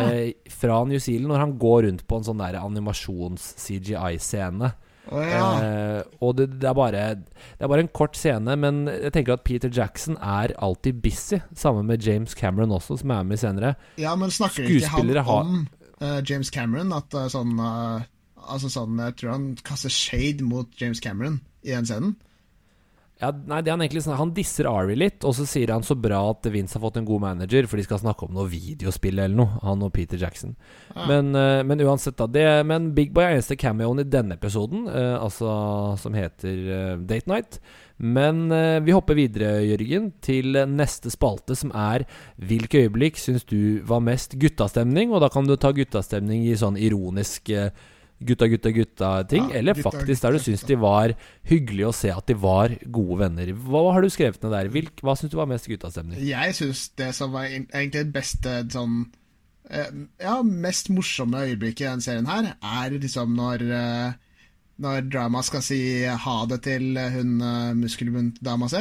[0.00, 4.72] Eh, fra New Zealand, når han går rundt på en sånn der animasjons-CGI-scene.
[5.12, 5.48] Ja.
[5.60, 9.36] Eh, og det, det, er bare, det er bare en kort scene, men jeg tenker
[9.36, 11.40] at Peter Jackson er alltid busy.
[11.54, 13.74] Sammen med James Cameron også, som er med senere.
[13.98, 15.66] ja, men snakker ikke han om
[16.00, 16.92] uh, James Cameron?
[16.96, 18.02] At uh, sånn uh,
[18.44, 22.16] Altså sånn Jeg tror han kaster shade mot James Cameron i den scenen.
[23.24, 25.96] Ja, nei, det Han egentlig sånn Han disser Ari litt, og så sier han så
[25.98, 29.18] bra at Vince har fått en god manager, for de skal snakke om noe videospill
[29.18, 30.54] eller noe, han og Peter Jackson.
[30.92, 31.06] Ja.
[31.10, 32.28] Men, eh, men uansett, da.
[32.30, 35.48] Det, men Big Boy er eneste cameoen i denne episoden, eh, altså
[36.00, 37.60] som heter eh, Date Night.
[37.96, 42.06] Men eh, vi hopper videre, Jørgen, til neste spalte, som er
[42.42, 45.14] Hvilke øyeblikk syns du var mest guttastemning?
[45.14, 47.70] Og da kan du ta guttastemning i sånn ironisk eh,
[48.20, 51.14] gutta, gutta, gutta-ting, Ja, eller gutta, faktisk der du syns de var
[51.48, 53.52] hyggelig å se at de var gode venner.
[53.66, 54.70] Hva har du skrevet ned der?
[54.72, 56.20] Hvilk, hva syns du var mest guttastemning?
[56.24, 59.00] Jeg syns det som var egentlig det beste sånn
[59.70, 59.90] eh,
[60.22, 64.20] Ja, mest morsomme øyeblikket i den serien her, er liksom når eh,
[64.82, 68.80] når drama skal si ha det til hun uh, muskelbunt-dama si.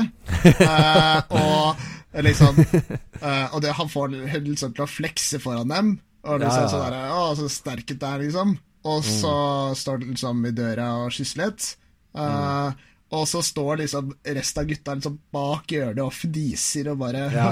[0.65, 5.93] uh, og liksom uh, Og det, han får hun liksom til å flekse foran dem.
[6.23, 8.55] Og liksom Ja, ja, sånn Å, så sterk ut er liksom.
[8.83, 9.35] Og så
[9.79, 11.69] står det liksom i døra og kysser litt.
[12.17, 12.71] Eh,
[13.13, 17.49] Og så står liksom resten av gutta liksom bak hjørnet og fniser og bare Ja.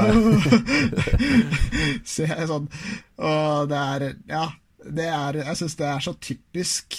[2.12, 2.68] Så jeg sånn
[3.22, 4.48] Og det er Ja.
[4.82, 6.96] Det er, jeg syns det er så typisk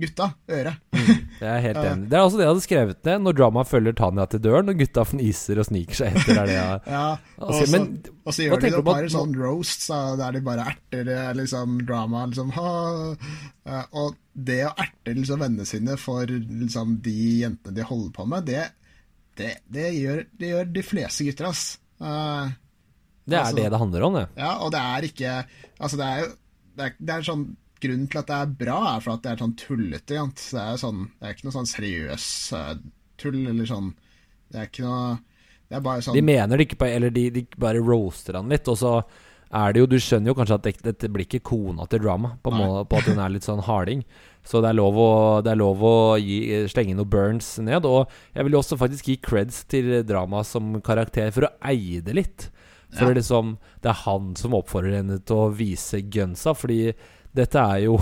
[0.00, 0.26] gutta.
[0.50, 0.72] Øre.
[0.94, 2.08] Jeg er helt enig.
[2.10, 3.22] Det er også det jeg hadde skrevet ned.
[3.26, 6.40] Når drama følger Tanja til døren, og gutta fniser og sniker seg etter.
[6.42, 7.04] Er det jeg Ja,
[7.38, 7.86] og Altså, så, men
[8.24, 9.86] og så gjør de bare at- sånn roasts,
[10.20, 12.24] der de bare erter eh, liksom, drama.
[12.32, 12.72] Liksom, ha.
[13.68, 18.26] Eh, Og det å erte liksom, vennene sine for liksom, de jentene de holder på
[18.30, 18.64] med, det,
[19.38, 21.64] det, det, gjør, det gjør de fleste gutter, ass.
[22.02, 22.50] Uh,
[23.24, 24.24] Det er Altså- det det handler om, det.
[24.36, 25.34] ja, og det er ikke
[25.78, 26.32] Altså, det er jo
[26.74, 27.44] det er, det er sånn
[27.82, 30.14] Grunnen til at det er bra, er for at det er sånn tullete.
[30.14, 32.74] Det er, sånn, det er ikke noe sånn seriøs eh,
[33.20, 33.92] tull, eller sånn
[34.52, 35.16] Det er ikke noe
[35.68, 38.48] Det er bare sånn De mener det ikke på Eller de, de bare roaster han
[38.52, 38.94] litt, og så
[39.54, 42.32] er det jo Du skjønner jo kanskje at det, dette blir ikke kona til drama,
[42.42, 44.00] på, måte, på at hun er litt sånn harding.
[44.42, 45.10] Så det er lov å,
[45.46, 46.40] det er lov å gi,
[46.72, 47.86] slenge noe burns ned.
[47.86, 52.02] Og jeg vil jo også faktisk gi creds til drama som karakter for å eie
[52.02, 52.48] det litt.
[52.96, 53.14] For Ja.
[53.20, 56.90] liksom, det er han som oppfordrer henne til å vise gunsa, fordi
[57.34, 57.96] dette er jo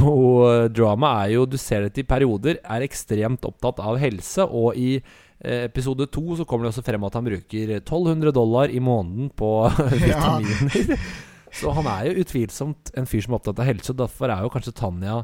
[0.76, 4.44] Drama er jo, du ser det i perioder, er ekstremt opptatt av helse.
[4.44, 8.68] Og i eh, episode to så kommer det også frem at han bruker 1200 dollar
[8.72, 9.52] i måneden på
[10.12, 10.38] Ja.
[10.38, 10.96] vitaminer.
[11.52, 14.40] Så han er jo utvilsomt en fyr som er opptatt av helse, og derfor er
[14.40, 15.18] jo kanskje Tanja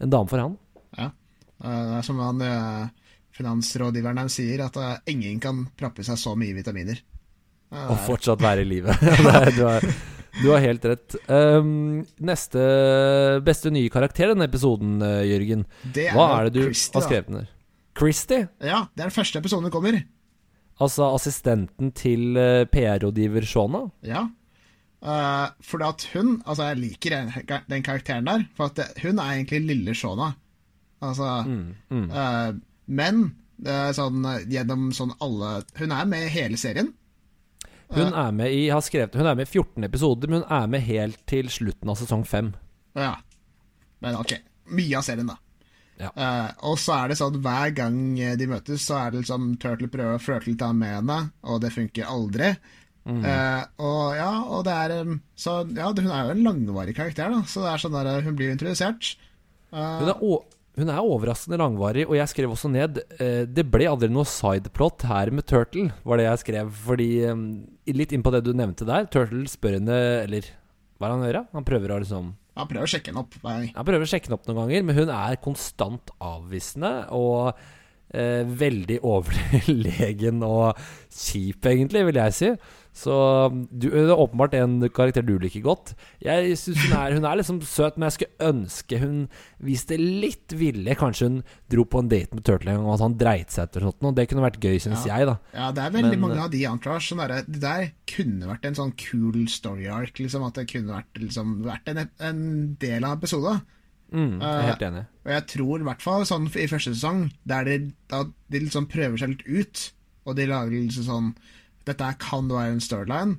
[0.00, 0.54] en dame for han.
[0.96, 1.10] Ja.
[1.60, 2.86] Eh, Det er som han eh,
[3.36, 4.78] finansrådgiveren der sier, at
[5.12, 7.02] ingen kan prappe seg så mye vitaminer.
[7.74, 8.94] Og fortsatt være i live.
[9.58, 9.84] du er-
[10.42, 11.16] du, har, helt rett.
[11.28, 12.62] Um, neste
[13.46, 15.64] beste nye karakter i denne episoden, eh, Jørgen.
[15.94, 17.52] det Hva er det du Christy, har skrevet ned?
[17.98, 18.40] Christy?
[18.58, 20.00] Ja, det er den første episoden som kommer.
[20.82, 23.84] Altså assistenten til eh, PR-rådgiver Shona?
[24.06, 24.26] Ja.
[25.04, 29.18] Uh, fordi at hun Altså, jeg liker den, den karakteren der, for at det, hun
[29.20, 30.32] er egentlig lille Shona.
[31.04, 32.10] Altså Mm, mm.
[32.10, 32.54] Uh,
[32.86, 33.24] Men
[33.64, 36.92] er sånn gjennom sånn alle Hun er med i hele serien.
[37.96, 40.66] Hun er med i har skrevet, Hun er med i 14 episoder, men hun er
[40.70, 42.52] med helt til slutten av sesong 5.
[42.98, 43.14] Ja.
[44.04, 44.36] Men ok,
[44.76, 45.38] mye av serien, da.
[46.00, 46.08] Ja.
[46.18, 49.52] Uh, og så er det sånn hver gang eh, de møtes, så er det liksom
[49.62, 52.50] Turtle prøver å flørte litt med henne, og det funker aldri.
[53.04, 53.20] Mm.
[53.20, 54.92] Uh, og ja, og det er
[55.36, 57.42] Så ja, hun er jo en langvarig karakter, da.
[57.46, 59.14] Så det er sånn der, hun blir introdusert.
[59.74, 63.62] Uh, Hun er, å- hun er overraskende langvarig, og jeg skrev også ned eh, Det
[63.70, 66.72] ble aldri noe sideplot her med Turtle, var det jeg skrev.
[66.88, 67.44] Fordi um,
[67.94, 69.06] Litt inn på det du nevnte der.
[69.12, 70.48] Turtle spør henne Eller
[70.98, 71.38] hva er det han gjør?
[71.54, 73.70] Han prøver å liksom Han prøver å sjekke henne opp Nei.
[73.76, 77.52] Han prøver å sjekke henne opp noen ganger, men hun er konstant avvisende og
[78.14, 82.52] eh, veldig overlegen og kjip, egentlig, vil jeg si.
[82.94, 83.10] Så
[83.74, 85.96] du, det er åpenbart en karakter du liker godt.
[86.22, 89.16] Jeg synes hun er, hun er liksom søt, men jeg skulle ønske hun
[89.66, 90.94] viste litt vilje.
[91.00, 91.40] Kanskje hun
[91.74, 93.98] dro på en date med Turtle en gang, og at han dreit seg etter sånt
[94.04, 94.14] noe.
[94.14, 95.18] Det kunne vært gøy, syns Ja.
[95.18, 95.34] jeg, da.
[95.58, 97.08] Ja, det er veldig Men- mange av de Entourage.
[97.10, 100.14] Sånn derre- det der kunne vært en sånn cool story arc.
[100.22, 103.60] Liksom, at det kunne vært, liksom, vært en, en del av episoden.
[104.14, 105.06] Mm, jeg er helt enig.
[105.26, 108.86] Og jeg tror i hvert fall sånn i første sesong, der de, da de liksom
[108.86, 109.92] prøver seg litt ut,
[110.26, 111.34] og de lager liksom sånn
[111.84, 113.38] Dette kan være en storyline.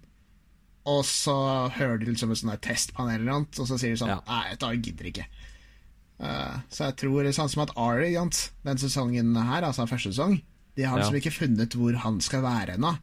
[0.86, 1.34] Og så
[1.73, 4.19] hører de liksom et sånt testpanel eller noe, og så sier de sånn Ja.
[4.27, 5.25] Nei, dette gidder ikke.
[6.21, 10.38] Uh, så jeg tror sånn som at Ari, den sesongen her, altså første sesong,
[10.77, 11.03] de har Ja.
[11.10, 12.97] liksom ikke funnet hvor han skal være ennå.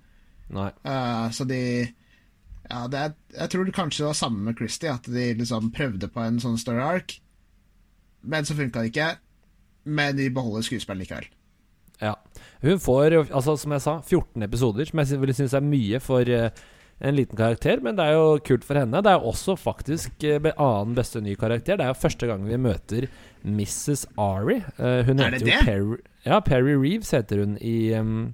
[0.84, 1.92] Eh, så de
[2.70, 5.72] Ja, det er, jeg tror det kanskje det var samme med Christie, at de liksom
[5.74, 7.18] prøvde på en sånn story arc,
[8.22, 9.18] men så funka det ikke.
[9.84, 11.26] Men de beholder skuespillet likevel.
[12.62, 16.28] Hun får, altså som jeg sa, 14 episoder, som jeg vil synes er mye for
[16.30, 16.62] eh,
[17.02, 17.82] en liten karakter.
[17.82, 19.02] Men det er jo kult for henne.
[19.02, 21.80] Det er også faktisk eh, annen beste ny karakter.
[21.80, 23.08] Det er jo første gang vi møter
[23.42, 24.06] Mrs.
[24.14, 24.60] Ari.
[24.78, 25.58] Eh, hun Er det det?
[25.66, 28.30] Perry, ja, Perry Reeves heter hun i, um,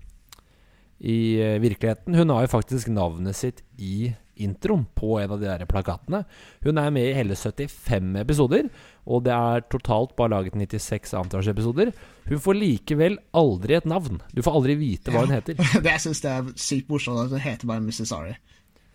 [1.00, 1.18] i
[1.64, 2.18] virkeligheten.
[2.18, 4.12] Hun har jo faktisk navnet sitt i
[4.44, 6.22] introen på en av de der plakatene.
[6.64, 8.68] Hun er med i hele 75 episoder,
[9.09, 11.92] og det er totalt bare laget 96 Antrash-episoder.
[12.29, 14.20] Hun får likevel aldri et navn.
[14.35, 15.59] Du får aldri vite hva hun heter.
[15.85, 18.12] det Jeg syns det er sykt morsomt hun heter bare Mrs.
[18.16, 18.37] Ari.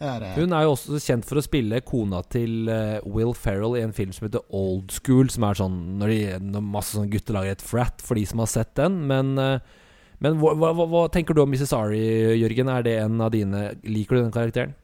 [0.03, 0.33] Er, uh...
[0.35, 3.95] Hun er jo også kjent for å spille kona til uh, Will Ferrell i en
[3.95, 7.55] film som heter Old School, som er sånn når, de, når masse sånne gutter lager
[7.55, 8.99] et frat, for de som har sett den.
[9.09, 9.81] Men, uh,
[10.23, 11.75] men hva, hva, hva tenker du om Mrs.
[11.77, 12.03] Ari,
[12.41, 12.71] Jørgen?
[12.73, 14.75] Er det en av dine Liker du den karakteren?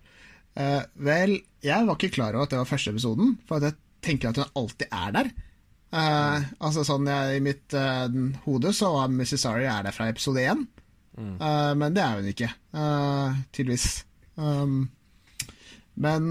[0.59, 3.79] Eh, vel, jeg var ikke klar over at det var første episoden, for at jeg
[4.05, 5.31] tenker at hun alltid er der.
[5.89, 8.05] Eh, altså sånn jeg, I mitt uh,
[8.45, 9.39] hode så var Mrs.
[9.41, 10.67] Sorry er der fra episode én,
[11.19, 12.47] Eh, men det er hun ikke,
[13.51, 14.05] tydeligvis.
[14.39, 14.85] Um,
[15.99, 16.29] men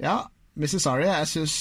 [0.00, 0.14] ja,
[0.56, 0.78] Mrs.
[0.80, 1.56] Sorry, jeg syns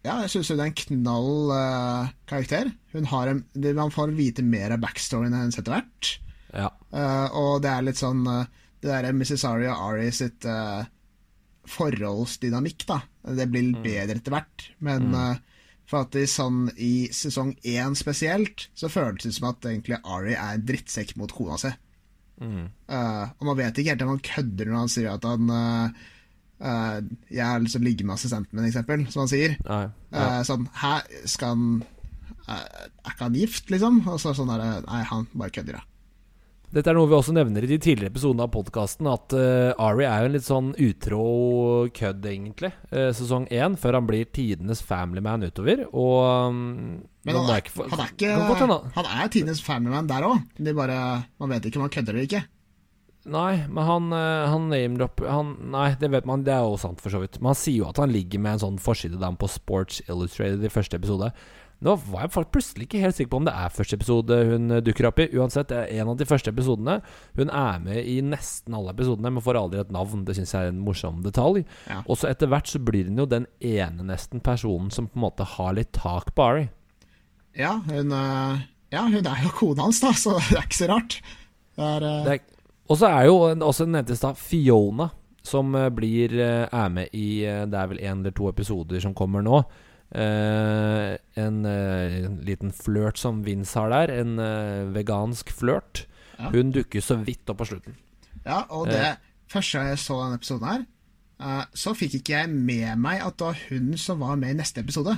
[0.00, 2.70] ja, jeg synes hun er en knall uh, karakter.
[2.94, 3.42] Hun har en,
[3.76, 6.12] Man får vite mer av backstoryen hennes etter hvert.
[6.56, 6.70] Ja.
[6.88, 8.46] Uh, og det er litt sånn eh,
[8.80, 9.44] Det derre Mrs.
[9.48, 10.82] Ari og Ari sitt uh,
[11.70, 13.00] forholdsdynamikk, da.
[13.36, 14.64] Det blir litt bedre etter hvert.
[14.80, 15.42] Men eh,
[15.90, 20.32] for at i, sånn, i sesong én spesielt, så føles det som at egentlig Ari
[20.32, 21.70] er en drittsekk mot kona si.
[22.40, 25.52] Eh, og man vet ikke helt om han kødder når han sier at han
[26.60, 27.00] Uh,
[27.32, 29.54] Jeg har lyst til å ligge med assistenten min, eksempel, som han sier.
[29.64, 29.86] Nei.
[30.12, 30.24] Ja.
[30.26, 30.90] uh, sånn Hæ,
[31.24, 31.62] skal han
[32.44, 34.02] uh, Er ikke han gift, liksom?
[34.04, 35.86] Og så sånn det, Nei, han bare kødder, ja.
[36.70, 40.04] Dette er noe vi også nevner i de tidligere episodene av podkasten, at uh, Ari
[40.06, 41.24] er jo en litt sånn utro
[41.96, 42.70] kødd, egentlig.
[42.94, 45.82] uh, sesong én, før han blir tidenes family man utover.
[45.90, 46.20] Og
[46.52, 46.62] um,
[47.26, 48.30] Men han er, ikke han er ikke
[48.62, 48.76] han.
[48.94, 50.46] Han er tidenes family-man der òg.
[50.62, 52.44] Man vet ikke om han kødder eller ikke.
[53.30, 57.02] Nei, men han, eh, han name-dropper han, Nei, det vet man, det er jo sant,
[57.04, 57.36] for så vidt.
[57.40, 60.72] Men han sier jo at han ligger med en sånn forsidedame på Sports Illustrated i
[60.72, 61.28] første episode.
[61.80, 64.82] Nå var jeg plutselig ikke helt sikker på om det er første episode hun eh,
[64.84, 65.28] dukker opp i.
[65.32, 66.98] Uansett, det er en av de første episodene.
[67.38, 70.26] Hun er med i nesten alle episodene, men får aldri et navn.
[70.28, 71.62] Det syns jeg er en morsom detalj.
[71.88, 72.02] Ja.
[72.04, 75.24] Og så etter hvert så blir hun jo den ene nesten personen som på en
[75.24, 76.66] måte har litt tak på Ari.
[77.56, 78.60] Ja, hun, eh,
[78.92, 81.20] ja, hun er jo kona hans, da, så det er ikke så rart.
[81.80, 82.40] Er-
[82.90, 85.08] Og så er jo også nevnte i stad Fiona,
[85.42, 86.34] som blir
[86.68, 89.62] er med i Det er vel én eller to episoder som kommer nå.
[90.10, 94.12] Eh, en, uh, en liten flørt som Vince har der.
[94.22, 96.04] En uh, vegansk flørt.
[96.40, 96.50] Ja.
[96.54, 97.98] Hun dukker så vidt opp på slutten.
[98.44, 99.18] ja, og det
[99.50, 100.82] Første gang jeg så denne episoden her,
[101.74, 104.84] så fikk ikke jeg med meg at det var hun som var med i neste
[104.84, 105.16] episode.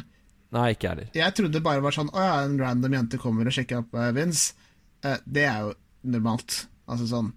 [0.57, 1.11] Nei, ikke heller.
[1.13, 3.93] Jeg trodde det bare var sånn Å ja, en random jente kommer og sjekker opp
[4.17, 4.55] Vince.
[5.05, 5.75] Det er jo
[6.15, 6.63] normalt.
[6.89, 7.29] Altså sånn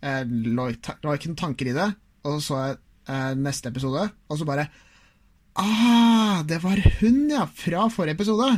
[0.00, 1.90] Jeg lå ikke noen tanker i det,
[2.24, 4.64] og så så jeg neste episode, og så bare
[5.56, 7.44] Ah, det var hun, ja!
[7.46, 8.48] Fra forrige episode.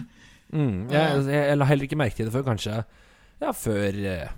[0.54, 2.76] Mm, jeg, jeg, jeg la heller ikke merke til det før kanskje
[3.42, 4.28] Ja, før eh,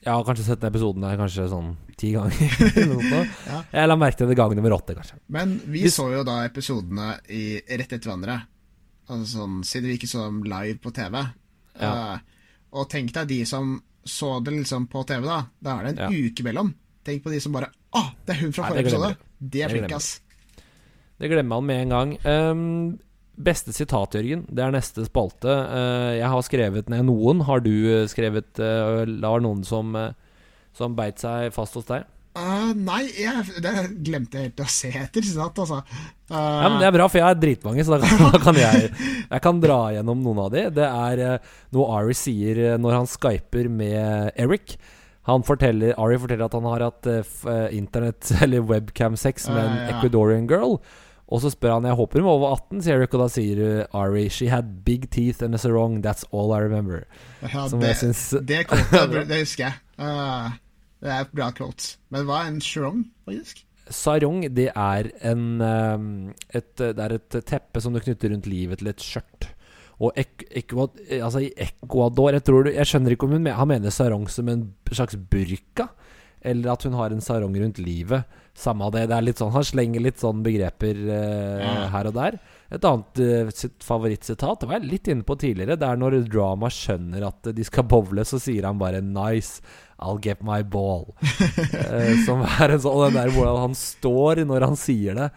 [0.00, 2.54] Jeg har kanskje sett den episoden der kanskje sånn ti ganger.
[3.50, 3.58] Ja.
[3.76, 5.18] Jeg la merke til det gang nummer åtte, kanskje.
[5.28, 8.38] Men vi Hvis- så jo da episodene i, rett etter hverandre.
[9.10, 11.18] Altså sånn, siden vi ikke så dem live på TV.
[11.76, 11.90] Ja.
[11.92, 12.48] Uh,
[12.80, 13.76] og tenk deg de som
[14.08, 15.42] så det liksom på TV, da.
[15.60, 16.30] Da er det en Ja.
[16.30, 16.72] uke mellom.
[17.04, 19.12] Tenk på de som bare Å, det er hun fra forrige episode!
[19.40, 20.20] De er flink, flinke, ass.
[21.20, 22.12] Det glemmer man med en gang.
[22.24, 22.98] Um,
[23.40, 24.44] Beste sitat, Jørgen.
[24.52, 25.48] Det er neste spalte.
[25.48, 27.44] Uh, jeg har skrevet ned noen.
[27.48, 30.10] Har du eh, skrevet uh, Var noen som, uh,
[30.76, 32.04] som beit seg fast hos deg?
[32.36, 33.72] Uh, nei, jeg, det
[34.06, 35.24] glemte jeg helt å se etter.
[35.24, 35.80] Sitat, altså.
[36.30, 38.60] Uh, ja, men Det er bra, for jeg er dritmange, så da kan, da kan
[38.60, 38.92] jeg,
[39.24, 40.64] jeg kan dra gjennom noen av de.
[40.76, 44.76] Det er uh, noe Ari sier når han skyper med Eric.
[45.28, 47.08] Han forteller, Ari forteller at han har hatt
[47.76, 49.94] internett- eller webcam-sex med en ja.
[49.96, 50.78] Ecuadorian girl.
[51.30, 53.60] Og så spør han Jeg håper hun var over 18, sier Rick, og da sier
[53.96, 56.00] Ari She had big teeth and a sarong.
[56.02, 57.06] That's all I remember.
[57.42, 58.66] Ja, det, synes, det,
[59.30, 59.74] det, husker jeg.
[60.00, 60.50] Uh,
[61.00, 61.94] det er bra quotes.
[62.10, 63.64] Men hva er en sarong, faktisk?
[63.90, 66.10] Sarong, det er en ehm,
[66.54, 69.48] et, Det er et teppe som du knytter rundt livet til et skjørt.
[70.00, 70.72] Og ek, ek,
[71.18, 74.48] altså i Ecuador jeg, tror du, jeg skjønner ikke om hun han mener sarong som
[74.48, 75.90] en slags burka,
[76.40, 78.38] eller at hun har en sarong rundt livet.
[78.56, 79.06] Samme av det.
[79.10, 81.74] det er litt sånn, Han slenger litt sånn begreper uh, ja.
[81.94, 82.40] her og der.
[82.70, 85.78] Et annet sitt favorittsitat Det var jeg litt inne på tidligere.
[85.80, 89.62] Det er når drama skjønner at de skal bowle, så sier han bare 'nice'.
[90.00, 91.14] I'll get my ball.
[91.92, 95.28] eh, som er en sånn Den der hvordan han står når han sier det,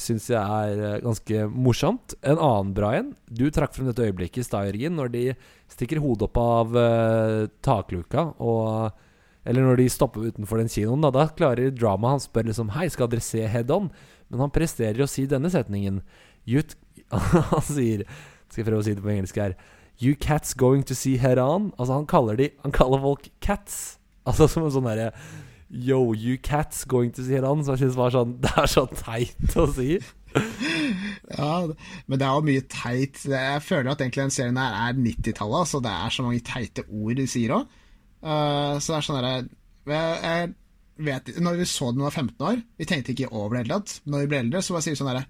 [0.00, 2.16] syns jeg er eh, ganske morsomt.
[2.20, 3.12] En annen bra en.
[3.28, 5.24] Du trakk frem dette øyeblikket i stad, Jørgen, når de
[5.72, 9.00] stikker hodet opp av uh, takluka og
[9.44, 11.02] Eller når de stopper utenfor den kinoen.
[11.02, 13.88] Da, da klarer drama Han spør liksom Hei, skal dere se Head On?
[14.30, 16.00] Men han presterer å si denne setningen.
[17.52, 18.06] han sier
[18.48, 19.56] Skal jeg prøve å si det på engelsk her.
[20.02, 21.72] You cats going to see head on?
[21.78, 23.98] Altså Han kaller, de, han kaller folk cats.
[24.26, 25.12] Altså som en sånn derre
[25.72, 27.62] Yo, you cats going to see head on.
[27.64, 30.00] Så jeg synes det var sånn Det er så teit å si.
[30.32, 31.52] ja,
[32.08, 33.20] men det er jo mye teit.
[33.28, 35.70] Jeg føler at egentlig den serien her er 90-tallet.
[35.70, 37.78] Så det er så mange teite ord de sier òg.
[38.22, 39.36] Uh, så det er sånn derre
[40.22, 40.50] jeg,
[41.02, 43.96] vet Når vi så den var 15 år, vi tenkte ikke over det hele tatt.
[44.06, 45.26] Når vi ble eldre, så bare sier vi sånn derre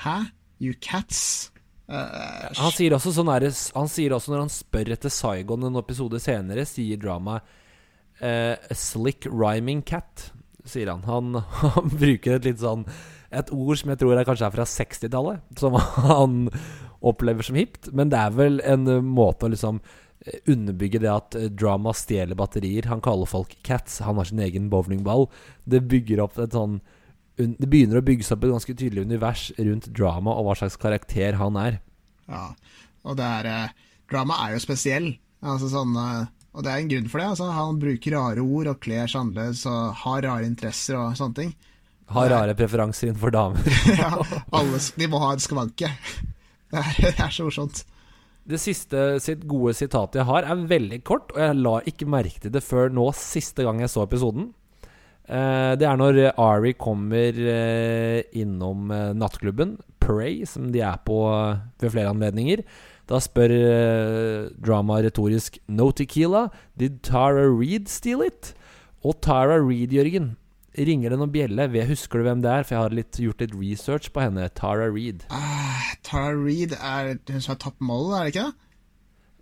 [0.00, 0.18] Hæ?
[0.60, 1.50] You cats?
[1.90, 5.80] Uh, han, sier også sånn der, han sier også når han spør etter Saigon en
[5.80, 7.56] episode senere, sier dramaet
[8.20, 10.26] Uh, slick rhyming cat,
[10.68, 11.04] sier han.
[11.08, 11.40] han.
[11.74, 12.82] Han bruker et litt sånn
[13.32, 15.78] Et ord som jeg tror er kanskje er fra 60-tallet, som
[16.10, 16.34] han
[17.00, 17.88] opplever som hipt.
[17.96, 19.78] Men det er vel en måte å liksom
[20.46, 22.88] underbygge det at drama stjeler batterier.
[22.90, 24.00] Han kaller folk cats.
[24.04, 25.28] Han har sin egen bowlingball.
[25.64, 26.80] Det bygger opp et sånn
[27.40, 31.38] Det begynner å bygges opp et ganske tydelig univers rundt drama og hva slags karakter
[31.40, 31.78] han er.
[32.28, 32.50] Ja,
[33.06, 33.72] og det er
[34.10, 35.12] Drama er jo spesiell.
[35.40, 35.96] Altså sånn
[36.50, 37.28] og det er en grunn for det.
[37.32, 41.38] Altså, han bruker rare ord og kler seg annerledes og har rare interesser og sånne
[41.38, 41.52] ting.
[42.10, 43.70] Har rare preferanser innenfor damer.
[44.02, 44.10] ja,
[44.58, 45.92] alle, de må ha en skvanke.
[46.70, 47.80] Det er, det er så morsomt.
[48.50, 52.42] Det siste sitt gode sitatet jeg har, er veldig kort, og jeg la ikke merke
[52.42, 54.50] til det før nå, siste gang jeg så episoden.
[55.30, 61.20] Eh, det er når Ari kommer eh, innom eh, nattklubben, Pray, som de er på
[61.78, 62.64] ved flere anledninger.
[63.10, 66.48] Da spør dramaet drama retorisk No tequila.
[66.78, 68.54] Did Tara Reed steal it?
[69.04, 70.32] Og Tara Reed, Jørgen,
[70.88, 71.68] ringer det noen bjelle?
[71.88, 72.64] Husker du hvem det er?
[72.66, 74.48] For jeg har litt, gjort litt research på henne.
[74.56, 75.26] Tara Reed.
[75.32, 78.58] Uh, Tara Reed er hun som er top model, er det ikke det?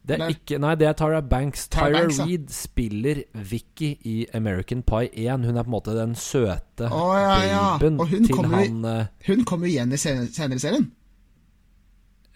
[0.08, 1.66] Det er ikke, nei, det er Tara Banks.
[1.68, 5.44] Tara, Tara Banks, Reed spiller Vicky i American Pie 1.
[5.44, 7.64] Hun er på en måte den søte oh, ja, ja.
[7.80, 10.88] babyen til kommer, han uh, Hun kommer igjen i senere serien.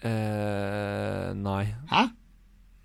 [0.03, 1.63] Uh, nei.
[1.89, 2.11] Hæ?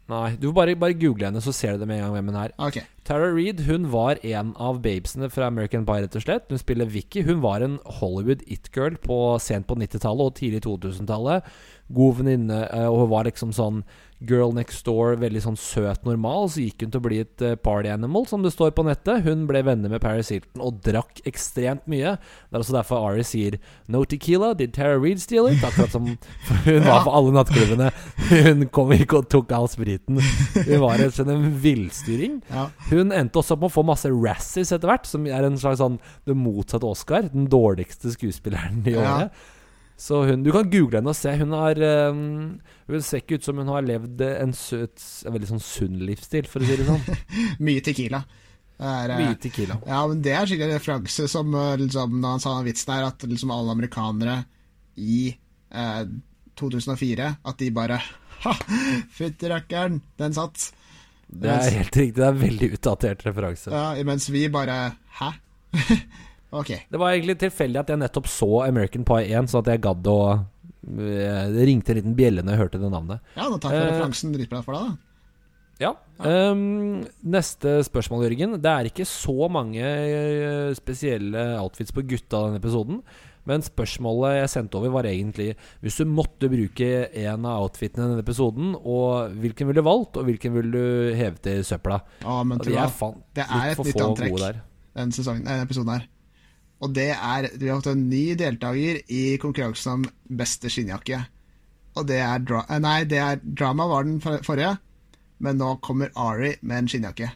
[0.09, 2.39] Nei, Du bare, bare google henne, så ser du det med en gang hvem hun
[2.41, 2.55] er.
[2.57, 2.87] Okay.
[3.05, 6.49] Tara Reed hun var en av babesene fra American Pie, rett og slett.
[6.49, 7.23] Hun spiller Vicky.
[7.29, 8.97] Hun var en Hollywood it-girl
[9.41, 11.45] sent på 90-tallet og tidlig 2000-tallet.
[11.95, 13.83] God venninne, uh, og hun var liksom sånn
[14.19, 16.49] girl next door, veldig sånn søt, normal.
[16.51, 19.23] Så gikk hun til å bli et uh, party animal, som det står på nettet.
[19.27, 22.17] Hun ble venner med Paris Hilton og drakk ekstremt mye.
[22.19, 26.09] Det er også derfor Ari sier 'No tequila, did Tara Reed steal it?' Akkurat som
[26.67, 27.91] hun var på alle nattklubbene.
[28.29, 30.19] Hun kom ikke og tok all spriten.
[30.57, 32.41] Hun var rett og en villstyring.
[32.91, 35.81] Hun endte også opp med å få masse Razzies etter hvert, som er en slags
[35.83, 37.31] sånn det motsatte Oscar.
[37.31, 39.31] Den dårligste skuespilleren i året.
[39.31, 39.55] Ja.
[39.99, 41.33] Så hun, Du kan google henne og se.
[41.41, 41.81] Hun har
[42.13, 45.99] um, Hun ser ikke ut som hun har levd en søt En veldig sånn sunn
[46.07, 47.03] livsstil, for å si det sånn.
[47.67, 48.23] Mye Tequila.
[48.79, 49.81] Er, Mye Tequila.
[49.89, 53.09] Ja, men Det er skikkelig referanse som eh, liksom, da han sa den vitsen her,
[53.11, 54.37] at liksom alle amerikanere
[55.03, 56.05] i eh,
[56.59, 57.99] 2004 At de bare
[58.45, 58.55] Ha!
[59.11, 60.69] Fytti rakkeren, den satt.
[61.27, 62.15] Det er helt riktig.
[62.15, 63.73] Det er en veldig utdatert referanse.
[63.75, 64.77] Ja, Mens vi bare
[65.19, 65.33] Hæ?
[66.51, 66.85] Okay.
[66.89, 70.09] Det var egentlig tilfeldig at jeg nettopp så American Pie 1, så at jeg gadd
[70.09, 70.21] å
[70.89, 73.21] Det eh, ringte en liten bjelle når jeg hørte det navnet.
[73.37, 74.33] Ja, nå takk for uh, referansen.
[74.33, 75.09] Dritbra for deg, da.
[75.79, 75.93] Ja.
[76.19, 78.57] Um, neste spørsmål, Jørgen.
[78.63, 83.03] Det er ikke så mange eh, spesielle outfits på gutta denne episoden.
[83.49, 88.11] Men spørsmålet jeg sendte over, var egentlig Hvis du måtte bruke en av outfitene i
[88.11, 92.03] denne episoden, og hvilken ville du valgt, og hvilken ville du hevet i søpla?
[92.25, 94.35] Ja, men tror jeg, det er et nytt antrekk.
[94.35, 94.63] gode der.
[94.99, 96.09] den sesongen, denne episoden her.
[96.81, 100.05] Og det er Vi har fått en ny deltaker i konkurransen om
[100.39, 101.19] beste skinnjakke.
[101.99, 104.77] Og det er dra eh, Nei, det er Drama var den forrige,
[105.43, 107.31] men nå kommer Ari med en skinnjakke.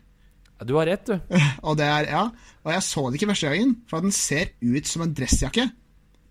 [0.61, 1.19] Ja, Du har rett, du.
[1.67, 2.25] Og det er Ja,
[2.63, 5.65] og jeg så det ikke første gangen, for den ser ut som en dressjakke.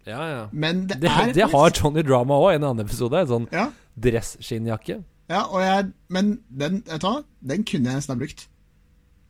[0.08, 0.46] Ja, ja.
[0.52, 3.20] Men det, Det, er det har Johnny Drama òg en annen episode.
[3.20, 3.66] En sånn Ja,
[4.00, 5.02] dressskinnjakke.
[5.30, 7.24] ja og jeg Men den, vet du hva?
[7.42, 8.48] Den kunne jeg nesten ha brukt.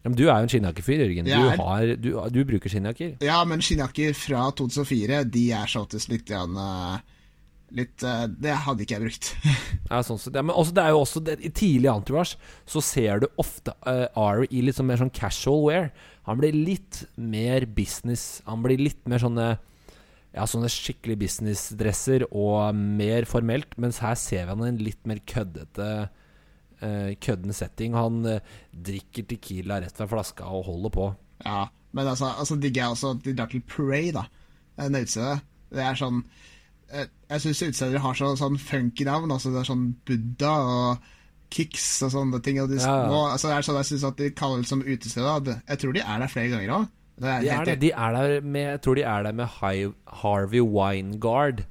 [0.01, 1.27] Ja, men du er jo en skinnjakkefyr, Jørgen.
[1.29, 3.17] Du, har, du, du bruker skinnjakker.
[3.21, 7.01] Ja, men skinnjakker fra 2004, de er så oftest litt grann eh,
[7.71, 9.27] Litt eh, Det hadde ikke jeg brukt.
[9.91, 12.33] Ja, sånn så ja, men også, det er jo også det, I tidlig antivars
[12.69, 15.89] så ser du ofte uh, Ari i litt sånn mer sånn casual wear.
[16.29, 18.39] Han blir litt mer business.
[18.47, 19.49] Han blir litt mer sånne
[20.31, 23.75] Ja, sånne skikkelig businessdresser og mer formelt.
[23.75, 25.91] Mens her ser vi han en litt mer køddete
[26.83, 27.93] uh, kødden setting.
[27.97, 28.39] Han uh,
[28.71, 31.07] drikker Tequila rett fra flaska og holder på.
[31.45, 34.25] Ja, men altså, altså digger jeg også at de drar til Pray, da.
[34.81, 35.41] En utstedet.
[35.71, 36.21] Det er sånn
[36.91, 39.31] Jeg, Jeg syns utstedere har så, sånn funky navn.
[39.31, 41.09] Altså det er sånn Buddha og
[41.51, 42.59] Kicks og sånne ting.
[42.63, 42.95] Og de, Ja.
[43.11, 45.51] Nå, altså det er sånn jeg syns at de kaller det som utested.
[45.67, 46.89] Jeg tror de er der flere ganger òg.
[47.21, 51.65] De er, de er der med Jeg tror de er der med Hi- Harvey Wineguard.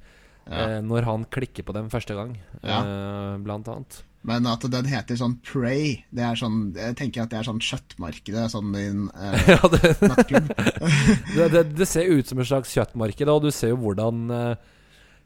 [0.51, 0.77] Ja.
[0.77, 2.79] eh, når han klikker på dem første gang, Ja.
[2.81, 4.01] eh, blant annet.
[4.27, 7.61] Men at den heter sånn Prey, det er sånn Jeg tenker at det er sånn
[7.63, 10.51] kjøttmarkedet sånn i en eh, ja, det, nattklubb.
[11.37, 14.67] det, det, det ser ut som et slags kjøttmarked, og du ser jo hvordan eh,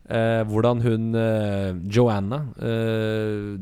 [0.08, 3.58] eh, Hvordan hun eh, Joanna eh,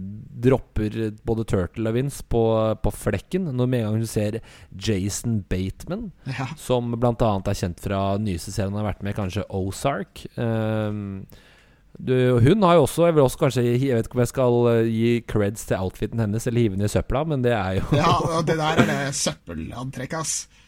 [0.45, 2.43] dropper både Turtle og Vince på,
[2.84, 4.38] på flekken når med en gang hun ser
[4.69, 6.51] Jason Bateman, ja.
[6.59, 7.15] som bl.a.
[7.15, 10.27] er kjent fra nyeste serien han har vært med, kanskje Ozark.
[10.38, 11.23] Um,
[11.99, 14.55] du, hun har jo også Jeg vil også kanskje Jeg vet ikke om jeg skal
[14.71, 17.99] eh, gi creds til outfiten hennes eller hive den i søpla, men det er jo
[17.99, 18.15] ja,
[18.47, 20.63] det der er det søppelantrekket, ass.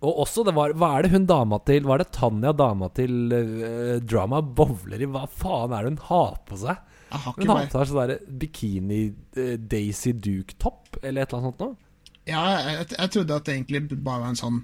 [0.00, 2.88] Og også, det var, hva er det hun dama til Hva er det Tanja, dama
[2.96, 5.08] til uh, Drama Bowler i?
[5.12, 6.80] Hva faen er det hun har på seg?
[7.10, 9.02] Hun har på seg sånn der bikini
[9.36, 11.76] uh, Daisy Duke-topp, eller et eller annet sånt noe.
[12.30, 14.62] Ja, jeg, jeg trodde at det egentlig bare var en sånn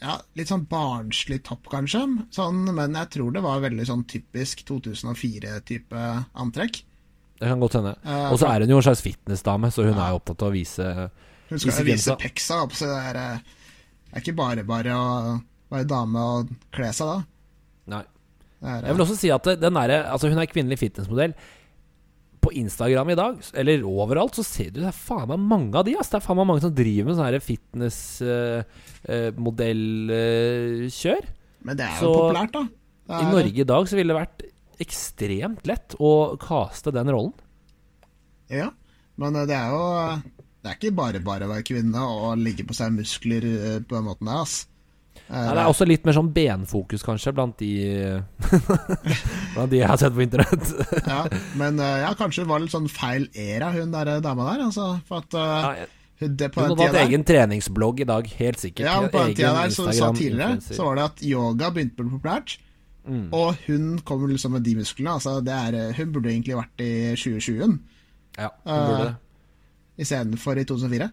[0.00, 2.04] Ja, litt sånn barnslig topp, kanskje.
[2.30, 6.02] Sånn, men jeg tror det var veldig sånn typisk 2004-type
[6.38, 6.82] antrekk.
[7.38, 7.94] Det kan godt hende.
[8.06, 10.06] Uh, Og så er hun jo en slags fitnessdame, så hun Ja.
[10.06, 11.10] er jo opptatt av å vise
[11.48, 13.38] Hun skal Vise jo vise peksa opp, så det er, eh,
[14.10, 17.24] det er ikke bare bare å være dame og kle seg da.
[17.86, 18.02] Nei.
[18.60, 21.32] Er, Jeg vil også si at den er, altså hun er kvinnelig fitnessmodell.
[22.48, 25.84] På Instagram i dag, eller overalt, så ser du det er faen meg mange av
[25.84, 25.94] de.
[26.00, 26.08] Ass.
[26.08, 27.36] Det er faen meg mange som driver med sånn
[28.18, 28.60] Uh,
[29.08, 29.30] uh,
[31.68, 32.64] men det er jo så- populært, da.
[33.08, 33.20] Er...
[33.22, 34.42] I Norge i dag så ville det vært
[34.84, 37.32] ekstremt lett å kaste den rollen.
[38.52, 38.68] Ja,
[39.20, 39.82] men eh, det er jo
[40.62, 43.96] Det er ikke bare bare å være kvinne og ligge på seg muskler eh, på
[43.96, 44.66] den måten der, ass.
[45.28, 47.68] Eh, Nei, det er også litt mer sånn benfokus, kanskje, blant de
[49.54, 50.70] Blant de jeg har sett på internett.
[51.04, 51.20] ja,
[51.60, 54.64] men eh, ja, kanskje det var litt sånn feil era, hun der eh, dama der.
[54.68, 58.06] Altså, for at eh, Ja, jeg- hun, det, på Hun hadde hatt egen treningsblogg i
[58.08, 58.88] dag, helt sikkert.
[58.88, 60.74] ja, men på den tida der, som du sa tidligere, influencer.
[60.74, 62.56] så var det at yoga begynte å bli populært.
[63.08, 63.28] Mm.
[63.38, 65.12] Og hun kommer liksom med de musklene.
[65.14, 67.78] Altså, det er, eh, hun burde egentlig vært i 2020
[68.40, 69.14] Ja, hun burde det.
[70.02, 71.10] istedenfor i 2004.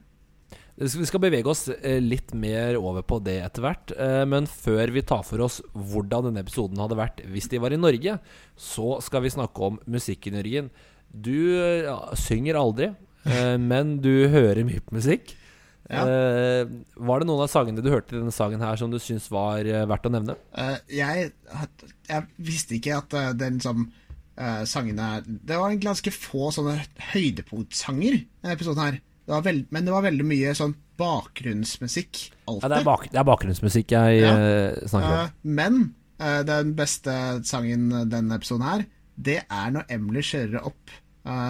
[0.78, 3.92] Vi skal- bevege oss eh, litt mer over på det etter hvert.
[3.98, 7.72] eh, Men før vi tar for oss hvordan denne episoden hadde vært hvis de var
[7.72, 8.20] i Norge,
[8.58, 10.70] så skal vi snakke om musikken, Jørgen.
[11.16, 12.90] Du eh, ja, synger aldri,
[13.26, 15.36] eh, men du hører mye på musikk.
[15.88, 16.02] Ja.
[16.02, 16.66] Eh,
[16.98, 19.60] Var det noen av sangene du hørte i denne sangen her som du syns var
[19.64, 20.36] eh, verdt å nevne?
[20.58, 21.32] Eh, jeg,
[22.10, 23.86] jeg visste ikke at eh, den som
[24.36, 26.80] eh, sangene Det var ganske få sånne
[27.14, 28.98] høydepunktsanger i denne episoden her.
[29.26, 32.20] Det veld, men det var veldig mye sånn bakgrunnsmusikk.
[32.46, 34.34] Ja, det, er bak, det er bakgrunnsmusikk jeg Ja.
[34.38, 35.32] eh, snakker om.
[35.32, 35.80] Uh, men
[36.22, 40.94] uh, den beste sangen denne episoden her, det er når Emily kjører opp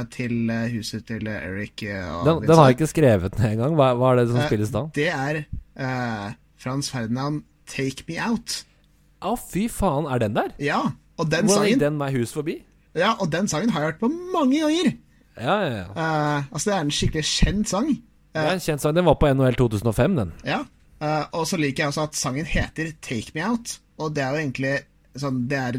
[0.08, 1.82] til huset til Eric.
[1.84, 3.74] Den, den har jeg ikke skrevet ned engang.
[3.76, 4.86] Hva, hva er det som spilles da?
[4.96, 5.42] Det er
[6.56, 8.62] Frans Ferdinand 'Take Me Out'.
[9.26, 10.54] Å, fy faen, er den der?
[10.64, 10.80] Ja,
[11.18, 12.60] og den Hvordan sangen gikk den meg hus forbi?
[12.96, 14.94] Ja, og den sangen har jeg hørt på mange ganger.
[15.38, 15.88] Ja, ja, ja.
[15.92, 17.90] Uh, altså, det er en skikkelig kjent sang.
[18.36, 18.96] Det er en kjent sang.
[18.96, 20.34] Den var på NHL 2005, den.
[20.48, 20.64] Ja.
[21.04, 23.80] Uh, og så liker jeg også at sangen heter 'Take Me Out'.
[23.98, 24.74] Og det er jo egentlig
[25.16, 25.78] sånn Det er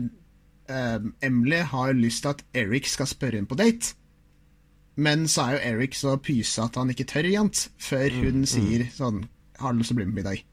[0.68, 3.94] eh, Emily har lyst til at Eric skal spørre henne på date.
[4.96, 8.86] Men så er jo Eric så pyse at han ikke tør, jant, før hun sier
[8.94, 9.26] sånn
[9.60, 10.44] Har du lyst til å bli med på middag?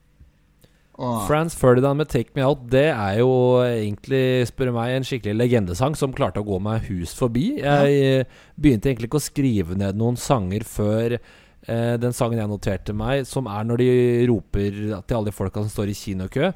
[0.97, 5.33] Franz Ferdinand med 'Take Me Out' Det er jo egentlig, spør du meg, en skikkelig
[5.39, 7.57] legendesang som klarte å gå meg hus forbi.
[7.63, 8.25] Jeg eh,
[8.55, 13.25] begynte egentlig ikke å skrive ned noen sanger før eh, den sangen jeg noterte meg,
[13.25, 13.89] som er når de
[14.29, 14.71] roper
[15.01, 16.51] til alle de folka som står i kinokø.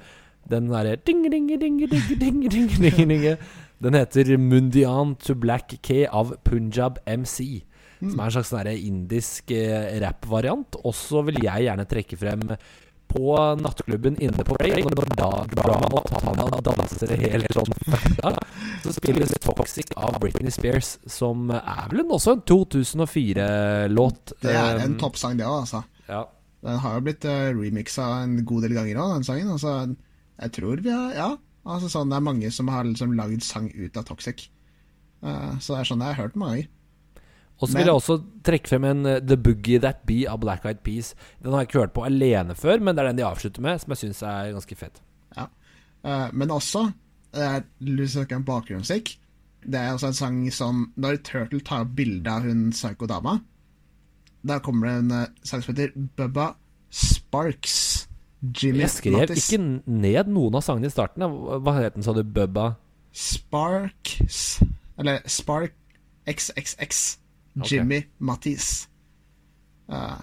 [0.47, 3.37] Den derre ding, ding, ding, ding, ding, ding, ding, ding.
[3.81, 7.63] Den heter 'Mundian to Black K' av Punjab MC.
[7.99, 10.77] Som er en slags sånn indisk eh, rappvariant.
[10.85, 12.43] Og så vil jeg gjerne trekke frem
[13.07, 18.31] på nattklubben inne på Play, når da Drama og Tanya danser helt sånn fucka,
[18.83, 24.33] så spilles Toxic av Britney Spears, som er vel en- også en 2004-låt.
[24.41, 25.83] det er Um, en toppsang, det òg, altså.
[26.09, 26.25] Ja.
[26.63, 29.51] Den har jo blitt uh, remixa en god del ganger òg, den sangen.
[29.53, 29.95] Altså,
[30.41, 31.29] jeg tror vi har Ja.
[31.67, 34.49] Altså, sånn, det er mange som har liksom lagd sang ut av Toxic.
[35.23, 36.67] Uh, så det er sånn jeg har hørt mange ganger.
[37.57, 40.65] Og så vil jeg også trekke frem en uh, The Boogie That Be av Black
[40.69, 41.13] Eyed Peas.
[41.41, 43.81] Den har jeg ikke hørt på alene før, men det er den de avslutter med,
[43.81, 45.01] som jeg syns er ganske fett.
[45.37, 45.47] Ja.
[46.05, 49.15] Uh, men også uh, du snakker om bakgrunnsmusikk
[49.65, 53.39] Det er også en sang som Når Turtle tar opp bilde av hun psyko-dama,
[54.47, 56.51] da kommer det en uh, sang som heter Bubba
[56.93, 58.07] Sparks.
[58.41, 59.49] Jimmy Jeg skrev Mattis.
[59.49, 61.25] ikke ned noen av sangene i starten.
[61.25, 62.21] Hva het den, sa du?
[62.23, 62.75] Bubba?
[63.11, 64.59] Sparks
[65.01, 65.73] Eller Spark
[66.29, 67.17] XXX.
[67.65, 68.87] Jimmy Mattis.
[69.89, 70.19] Uh,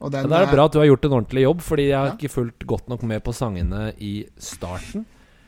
[0.00, 1.96] og den ja, det er bra at du har gjort en ordentlig jobb, fordi jeg
[1.98, 2.16] har Ja.
[2.16, 5.04] ikke fulgt godt nok med på sangene i starten.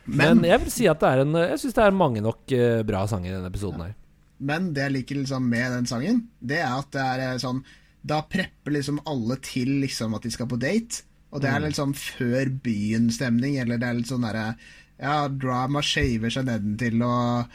[0.06, 2.50] Men, Men jeg vil si at det er en Jeg syns det er mange nok
[2.52, 3.94] eh, bra sanger i denne episoden her.
[4.40, 7.62] Men det jeg liker liksom med den sangen, det er at det er eh, sånn
[8.04, 11.02] Da prepper liksom alle til liksom at de skal på date.
[11.32, 11.68] Og det er Mm.
[11.68, 14.56] liksom før byen-stemning, eller det er litt sånn derre
[15.00, 17.46] Ja, drama shaver seg nedentil, og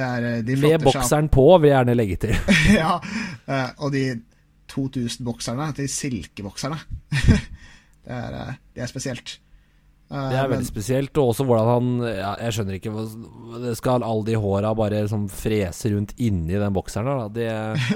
[0.00, 2.36] er eh, De Med bokseren på, vil jeg gjerne legge til.
[2.80, 2.96] ja,
[3.46, 4.04] eh, og de
[4.72, 6.78] 2000 bokserne, de silkebokserne.
[7.28, 7.40] det,
[8.06, 9.38] er, eh, det er spesielt.
[10.12, 11.16] Det er veldig spesielt.
[11.16, 12.90] Og også hvordan han ja, Jeg skjønner ikke
[13.62, 17.28] det Skal alle de håra bare liksom frese rundt inni den bokseren da?
[17.32, 17.46] Det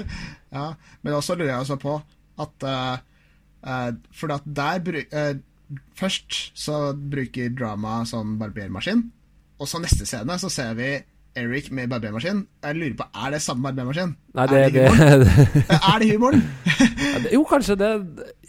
[0.57, 0.71] Ja,
[1.03, 1.99] men også lurer jeg også på
[2.41, 5.37] at uh, For at der eh,
[5.97, 9.01] Først så bruker drama sånn barbermaskin,
[9.59, 10.91] og så neste scene så ser vi
[11.37, 12.39] Eric med barbermaskin.
[12.65, 14.13] Jeg lurer på, er det samme barbermaskin?
[14.37, 15.27] Nei, det, er, det det, humoren?
[15.91, 16.43] er det humoren?
[17.33, 17.91] Jo, kanskje det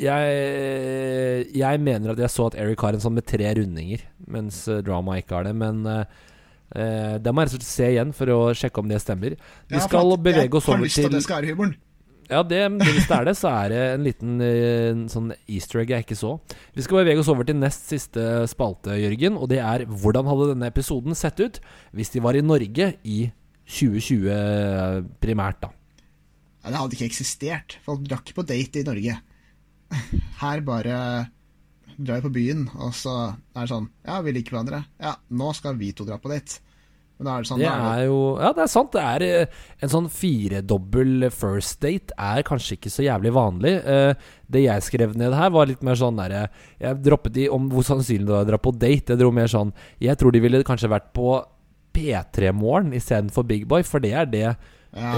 [0.00, 4.62] jeg, jeg mener at jeg så at Eric har en sånn med tre rundinger, mens
[4.70, 5.54] eh, Drama ikke har det.
[5.58, 6.04] Men eh,
[6.76, 9.36] eh, det må jeg se igjen for å sjekke om det stemmer.
[9.68, 11.54] Vi Ja, skal bevege oss over til Jeg har lyst til at det skal være
[11.56, 11.76] humoren.
[12.28, 15.94] Ja, det, hvis det er det, så er det en liten eh, sånn easter egg
[15.94, 16.34] jeg ikke så.
[16.76, 19.38] Vi skal bevege oss over til nest siste spalte, Jørgen.
[19.40, 21.60] Og det er hvordan hadde denne episoden sett ut
[21.96, 23.18] hvis de var i Norge i
[23.68, 25.72] 2020 eh, primært, da.
[26.60, 27.78] Ja, det hadde ikke eksistert.
[27.86, 29.18] Folk drakk på date i Norge.
[30.42, 30.96] Her bare
[31.96, 33.14] drar vi på byen, og så
[33.56, 34.84] er det sånn Ja, vi liker hverandre.
[35.00, 36.60] Ja, nå skal vi to dra på date.
[37.18, 38.92] Men er det sånn Det er jo Ja, det er sant.
[38.94, 43.74] Det er eh, en sånn firedobbel first date er kanskje ikke så jævlig vanlig.
[43.84, 44.14] Eh,
[44.48, 46.46] Det jeg skrev ned her, var litt mer sånn derre
[46.80, 49.12] Jeg droppet de om hvor sannsynlig det var å dra på date.
[49.14, 51.40] Jeg dro mer sånn Jeg tror de ville kanskje vært på
[51.98, 54.54] P3-morgen istedenfor Big Boy, for det er det ja,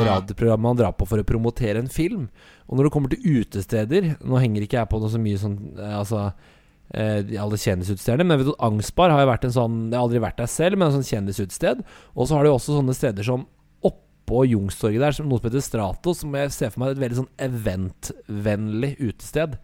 [0.07, 2.29] radioprogrammet man drar på for å promotere en film.
[2.67, 5.57] Og når det kommer til utesteder Nå henger ikke jeg på noe så mye sånn
[5.77, 6.49] eh, Altså eh,
[6.91, 8.27] de alle kjendisutstedene.
[8.27, 10.79] men vet du, Angstbar har jo vært en sånn Jeg har aldri vært der selv,
[10.79, 11.85] men en sånn kjendisutsted.
[12.17, 13.45] Og så har de også sånne steder som
[13.87, 17.05] oppå Jungstorget der, som noe som heter Stratos, som jeg ser for meg er et
[17.05, 19.55] veldig sånn eventvennlig utested.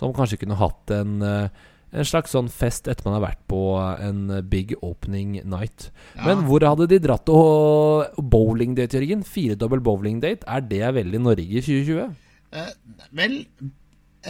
[0.00, 1.64] Som kanskje kunne hatt en eh,
[1.94, 3.60] en slags sånn fest etter man har vært på
[4.02, 5.90] en big opening night.
[6.16, 6.24] ja.
[6.26, 9.22] Men hvor hadde de dratt og bowlingdate, Jørgen?
[9.22, 10.46] Firedobbel bowlingdate.
[10.50, 12.16] Er det veldig Norge i 2020?
[12.54, 12.72] Eh,
[13.14, 13.38] vel,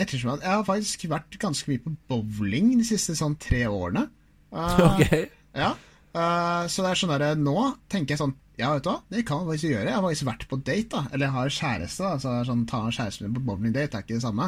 [0.01, 4.07] ettersom at jeg har faktisk vært ganske mye på bowling de siste sånn tre årene.
[4.55, 5.29] Uh, okay.
[5.57, 5.75] Ja,
[6.15, 7.57] Uh, så det er sånn der, nå
[7.91, 9.89] tenker jeg sånn Ja, vet du hva, det kan jeg faktisk gjøre.
[9.89, 11.01] Jeg har faktisk vært på date, da.
[11.11, 12.21] Eller jeg har kjæreste, da.
[12.23, 14.47] Så sånn, ta kjæresten med på bowlingdate er ikke det samme.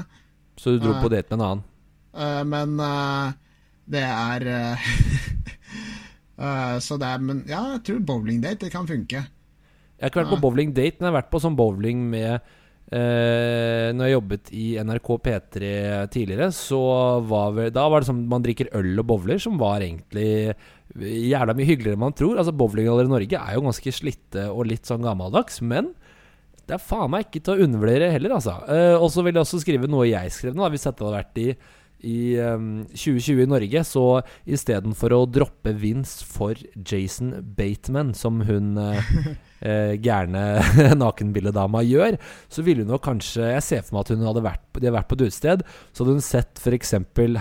[0.62, 1.64] Så du dro uh, på date med en annen?
[2.16, 3.32] Eh, men eh,
[3.92, 4.86] det er eh,
[6.46, 9.24] eh, Så det er Men ja, jeg tror bowlingdate, det kan funke.
[9.96, 12.54] Jeg har ikke vært på bowlingdate, men jeg har vært på sånn bowling med
[12.92, 15.70] eh, Når jeg jobbet i NRK P3
[16.12, 16.80] tidligere, så
[17.26, 20.56] var vel Da var det sånn man drikker øl og bowler, som var egentlig
[20.96, 22.38] jævla mye hyggeligere enn man tror.
[22.40, 25.92] Altså Bowlinghaller i Norge er jo ganske slitte og litt sånn gammeldags, men
[26.66, 28.56] det er faen meg ikke til å undervurdere heller, altså.
[28.72, 31.42] Eh, og så vil jeg også skrive noe jeg skrev nå, hvis dette hadde vært
[31.42, 31.50] i
[32.06, 34.02] i um, 2020 i Norge, så
[34.44, 39.00] istedenfor å droppe Vince for Jason Bateman, som hun uh,
[39.64, 40.42] uh, gærne
[41.02, 42.18] nakenbilledama gjør,
[42.52, 44.96] så ville hun nok kanskje Jeg ser for meg at hun hadde vært, de hadde
[44.98, 46.94] vært på et utested, så hadde hun sett f.eks.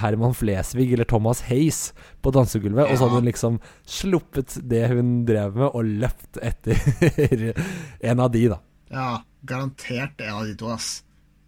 [0.03, 1.89] Herman Flesvig eller Thomas Hays
[2.25, 3.59] på dansegulvet, og så hadde hun liksom
[3.97, 6.79] sluppet det hun drev med, og løpt etter
[8.11, 8.61] en av de, da.
[8.93, 9.09] Ja,
[9.47, 11.01] garantert en av de to, ass.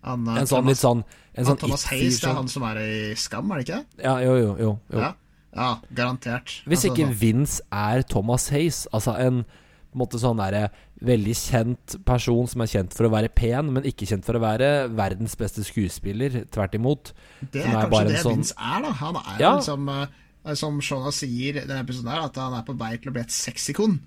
[0.08, 1.02] Han, en sånn Thomas, litt sånn
[1.38, 4.04] en sånn Thomas Hays, det er han som er i Skam, er det ikke det?
[4.06, 5.02] Ja, jo, jo, jo, jo.
[5.02, 5.14] Ja,
[5.58, 6.54] ja, garantert.
[6.66, 7.18] Hvis altså, ikke sånn.
[7.22, 9.44] Vince er Thomas Hays, altså en
[9.98, 10.70] måte sånn der,
[11.06, 14.44] veldig kjent person som er kjent for å være pen, men ikke kjent for å
[14.44, 16.44] være verdens beste skuespiller.
[16.54, 17.12] Tvert imot.
[17.42, 18.40] Det er, er kanskje det sånn...
[18.42, 18.94] Vince er, da.
[19.02, 19.56] Han er ja.
[19.60, 23.12] liksom, uh, som Shona sier i denne episoden, her, at han er på vei til
[23.12, 24.00] å bli et sexikon.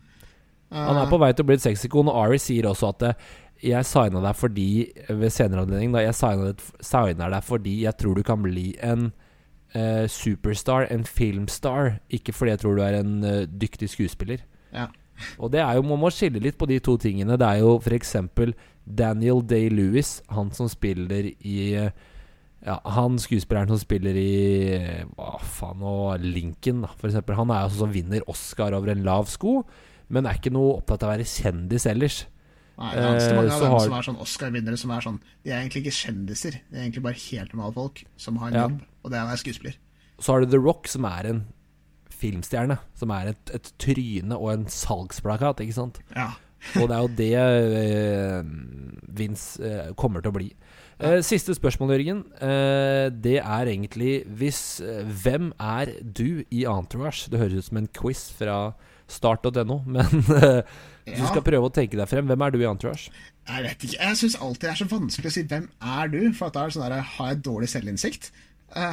[0.71, 3.15] Han er på vei til å bli et sexikon, og Ari sier også at det,
[3.61, 4.69] jeg signa deg fordi
[5.09, 6.05] Ved senere anledning, da.
[6.07, 9.11] Jeg signer deg fordi jeg tror du kan bli en
[9.75, 11.99] uh, superstar, en filmstar.
[12.09, 14.47] Ikke fordi jeg tror du er en uh, dyktig skuespiller.
[14.73, 14.89] Ja.
[15.39, 17.39] Og det er jo, Man må skille litt på de to tingene.
[17.41, 18.17] Det er jo f.eks.
[18.85, 21.59] Daniel Day-Lewis, han som spiller i
[22.65, 24.33] ja, Han skuespilleren som spiller i
[25.15, 27.21] Hva faen og Lincoln, da, f.eks.
[27.39, 29.61] Han er sånn som vinner Oscar over en lav sko,
[30.11, 32.25] men er ikke noe opptatt av å være kjendis ellers.
[32.81, 33.85] Nei, det er ganske mange av dem har...
[33.85, 36.55] som er sånn Oscar-vinnere som er sånn De er egentlig ikke kjendiser.
[36.71, 38.63] De er egentlig bare helt normale folk som har en ja.
[38.67, 39.81] jobb, og det er å være skuespiller.
[40.21, 41.43] Så har du The Rock, som er en
[42.21, 42.79] filmstjerne.
[42.99, 46.01] Som er et, et tryne og en salgsplakat, ikke sant?
[46.15, 46.33] Ja.
[46.81, 48.51] og det er jo det uh,
[49.17, 50.51] Vince uh, kommer til å bli.
[51.01, 52.19] Uh, siste spørsmål, Jørgen.
[53.25, 54.83] det er egentlig hvis
[55.23, 57.31] Hvem er du i Entourage?
[57.33, 58.59] Det høres ut som en quiz fra
[59.11, 62.29] start.no, men du skal prøve å tenke deg frem.
[62.29, 63.09] Hvem er du i Entourage?
[63.49, 63.97] Jeg vet ikke.
[63.97, 65.67] Jeg syns alltid det er så vanskelig å si 'hvem
[65.97, 68.31] er du', for at da er det sånn der, har jeg dårlig selvinnsikt.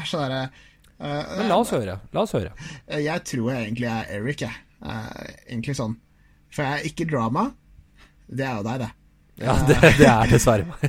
[0.08, 0.66] Sånn der, uh,
[0.98, 2.00] Men la oss høre.
[2.16, 2.54] La oss høre.
[2.89, 4.64] Jeg tror jeg egentlig er Eric, jeg.
[4.82, 5.10] Uh,
[5.48, 5.98] egentlig sånn.
[6.54, 7.50] For jeg er ikke drama.
[8.28, 8.91] Det er jo deg, det.
[9.38, 10.80] Ja, det, det er dessverre meg.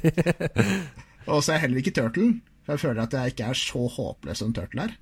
[1.33, 2.29] og så er jeg heller ikke Turtle,
[2.65, 4.95] for jeg føler at jeg ikke er så håpløs som Turtle er.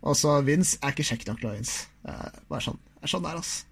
[0.00, 1.90] Og så Vince er ikke kjekk nok til å Vince.
[2.48, 2.78] Bare sånn.
[3.00, 3.66] Det er sånn det er, altså.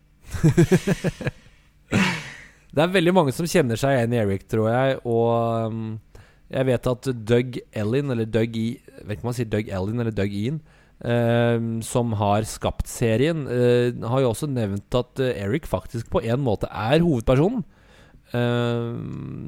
[2.74, 4.98] det er veldig mange som kjenner seg igjen i Eric, tror jeg.
[5.08, 5.86] Og um,
[6.48, 8.68] jeg vet at Doug Ellin, eller Doug E
[9.02, 10.60] Vet ikke om man sier Doug Ellin eller Doug Ian,
[11.04, 16.24] eh, som har skapt serien, eh, har jo også nevnt at uh, Eric faktisk på
[16.24, 17.66] en måte er hovedpersonen.
[18.28, 18.88] Eh,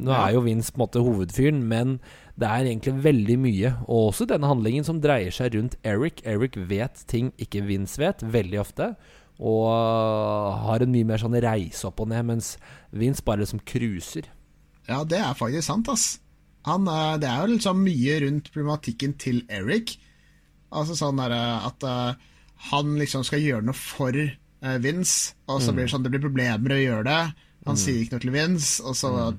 [0.00, 1.98] nå er jo Vince på en måte hovedfyren, men
[2.40, 6.22] det er egentlig veldig mye, og også denne handlingen, som dreier seg rundt Eric.
[6.24, 8.94] Eric vet ting ikke Vince vet, veldig ofte.
[9.40, 9.68] Og
[10.66, 12.54] har en mye mer sånn reise opp og ned, mens
[12.92, 14.28] Vince bare liksom cruiser.
[14.88, 16.18] Ja, det er faktisk sant, ass.
[16.68, 19.96] Han, eh, det er jo liksom mye rundt problematikken til Eric.
[20.70, 22.32] Altså sånn der, eh, at uh,
[22.70, 24.16] han liksom skal gjøre noe for
[24.60, 25.76] Vince, og så mm.
[25.76, 27.46] blir det sånn det blir problemer å gjøre det.
[27.64, 27.80] Han mm.
[27.80, 29.38] sier ikke noe til Vince, og så mm.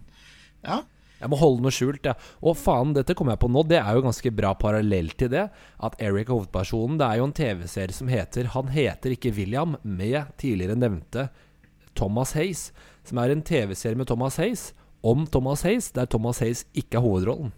[0.65, 0.79] Ja.
[1.21, 2.15] Jeg må holde noe skjult, ja.
[2.41, 3.61] Og faen, dette kommer jeg på nå.
[3.69, 5.43] Det er jo ganske bra parallell til det.
[5.85, 6.97] At Eric er hovedpersonen.
[6.97, 11.27] Det er jo en TV-serie som heter Han heter ikke William, med tidligere nevnte
[11.93, 12.73] Thomas Hace.
[13.05, 17.05] Som er en TV-serie med Thomas Hace om Thomas Hays, der Thomas Hays ikke er
[17.05, 17.51] hovedrollen.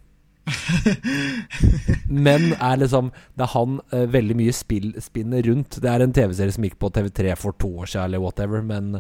[2.28, 5.80] Men er liksom Det er han uh, veldig mye spill, spinner rundt.
[5.80, 8.62] Det er en TV-serie som gikk på TV3 for to år siden, eller whatever.
[8.62, 9.00] Men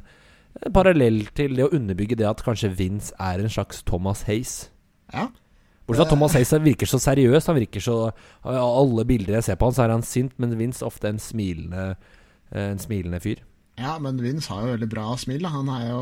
[0.73, 4.69] parallell til det å underbygge det at kanskje Vince er en slags Thomas Hays.
[5.13, 5.27] Ja.
[5.83, 7.49] Bortsett fra Thomas Hays virker så seriøs.
[7.51, 7.97] Han virker så
[8.47, 11.95] Alle bilder jeg ser på han, så er han sint, men Vince ofte en smilende,
[12.55, 13.43] en smilende fyr.
[13.79, 15.43] Ja, men Vince har jo veldig bra smil.
[15.43, 15.51] Da.
[15.57, 16.01] Han er jo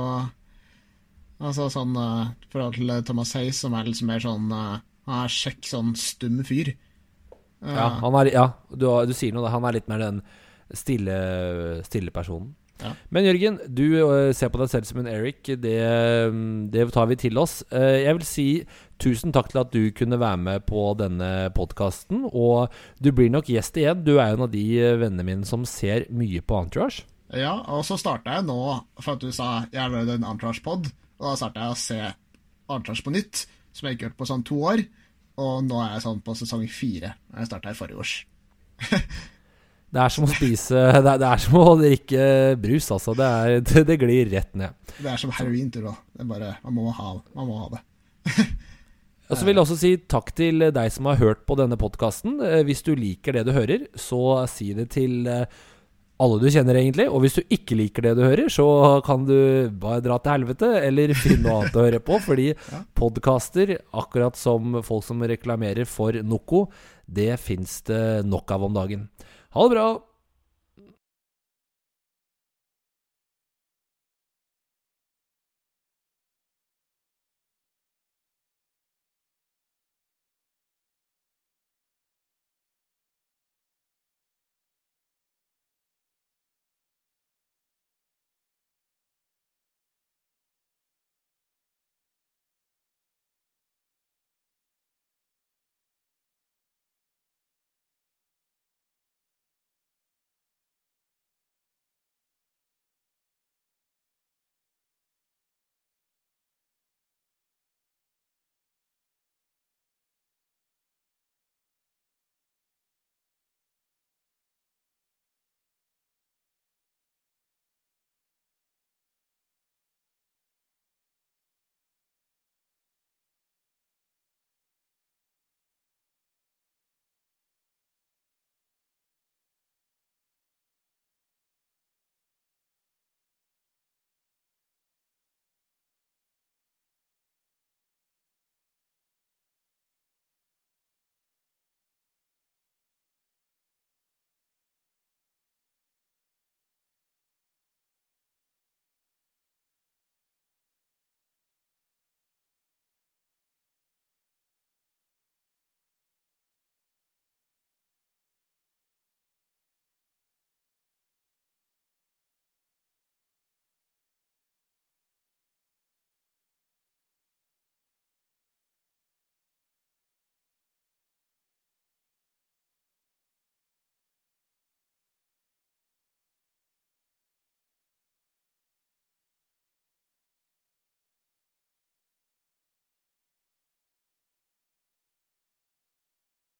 [1.42, 4.80] Altså sånn uh, forhold til Thomas Hayes, som er litt mer sånn uh,
[5.10, 6.76] Han er kjekk, sånn stum fyr.
[7.62, 9.48] Uh, ja, han er, ja du, du, sier noe.
[9.48, 9.54] Da.
[9.56, 10.22] Han er litt mer den
[10.72, 11.16] stille,
[11.88, 12.54] stille personen.
[12.82, 12.96] Ja.
[13.14, 15.44] Men Jørgen, du uh, ser på deg selv som en Eric.
[15.62, 15.76] Det,
[16.74, 17.60] det tar vi til oss.
[17.74, 18.48] Jeg vil si
[19.02, 22.26] tusen takk til at du kunne være med på denne podkasten.
[22.30, 22.72] Og
[23.02, 24.04] du blir nok gjest igjen.
[24.06, 27.08] Du er en av de eh, vennene mine som ser mye på Entourage.
[27.32, 28.60] Ja, og så starta jeg nå,
[29.00, 30.92] for at du sa jeg har en Entourage-pod.
[31.22, 32.00] Og da starta jeg å se
[32.72, 33.46] Entourage på nytt,
[33.76, 34.82] som jeg ikke har gjort på sånn to år.
[35.42, 37.14] Og nå er jeg sånn på sesong fire.
[37.36, 38.16] Jeg starta i forrige års.
[39.92, 42.26] Det er som å spise Det er, det er som å drikke
[42.64, 43.12] brus, altså.
[43.18, 44.78] Det, er, det, det, glir rett ned.
[44.96, 45.98] Det er som heroin, tror jeg.
[46.16, 47.82] Det er bare, man må ha, man må ha det.
[49.32, 52.40] Og så vil jeg også si takk til deg som har hørt på denne podkasten.
[52.44, 55.44] Eh, hvis du liker det du hører, så si det til eh,
[56.22, 57.08] alle du kjenner, egentlig.
[57.10, 58.66] Og hvis du ikke liker det du hører, så
[59.06, 59.36] kan du
[59.82, 62.20] bare dra til helvete, eller finne noe annet å høre på.
[62.24, 62.84] Fordi ja.
[62.98, 66.68] podkaster, akkurat som folk som reklamerer for Noco,
[67.12, 69.10] det fins det nok av om dagen.
[69.56, 69.90] Ha det bra!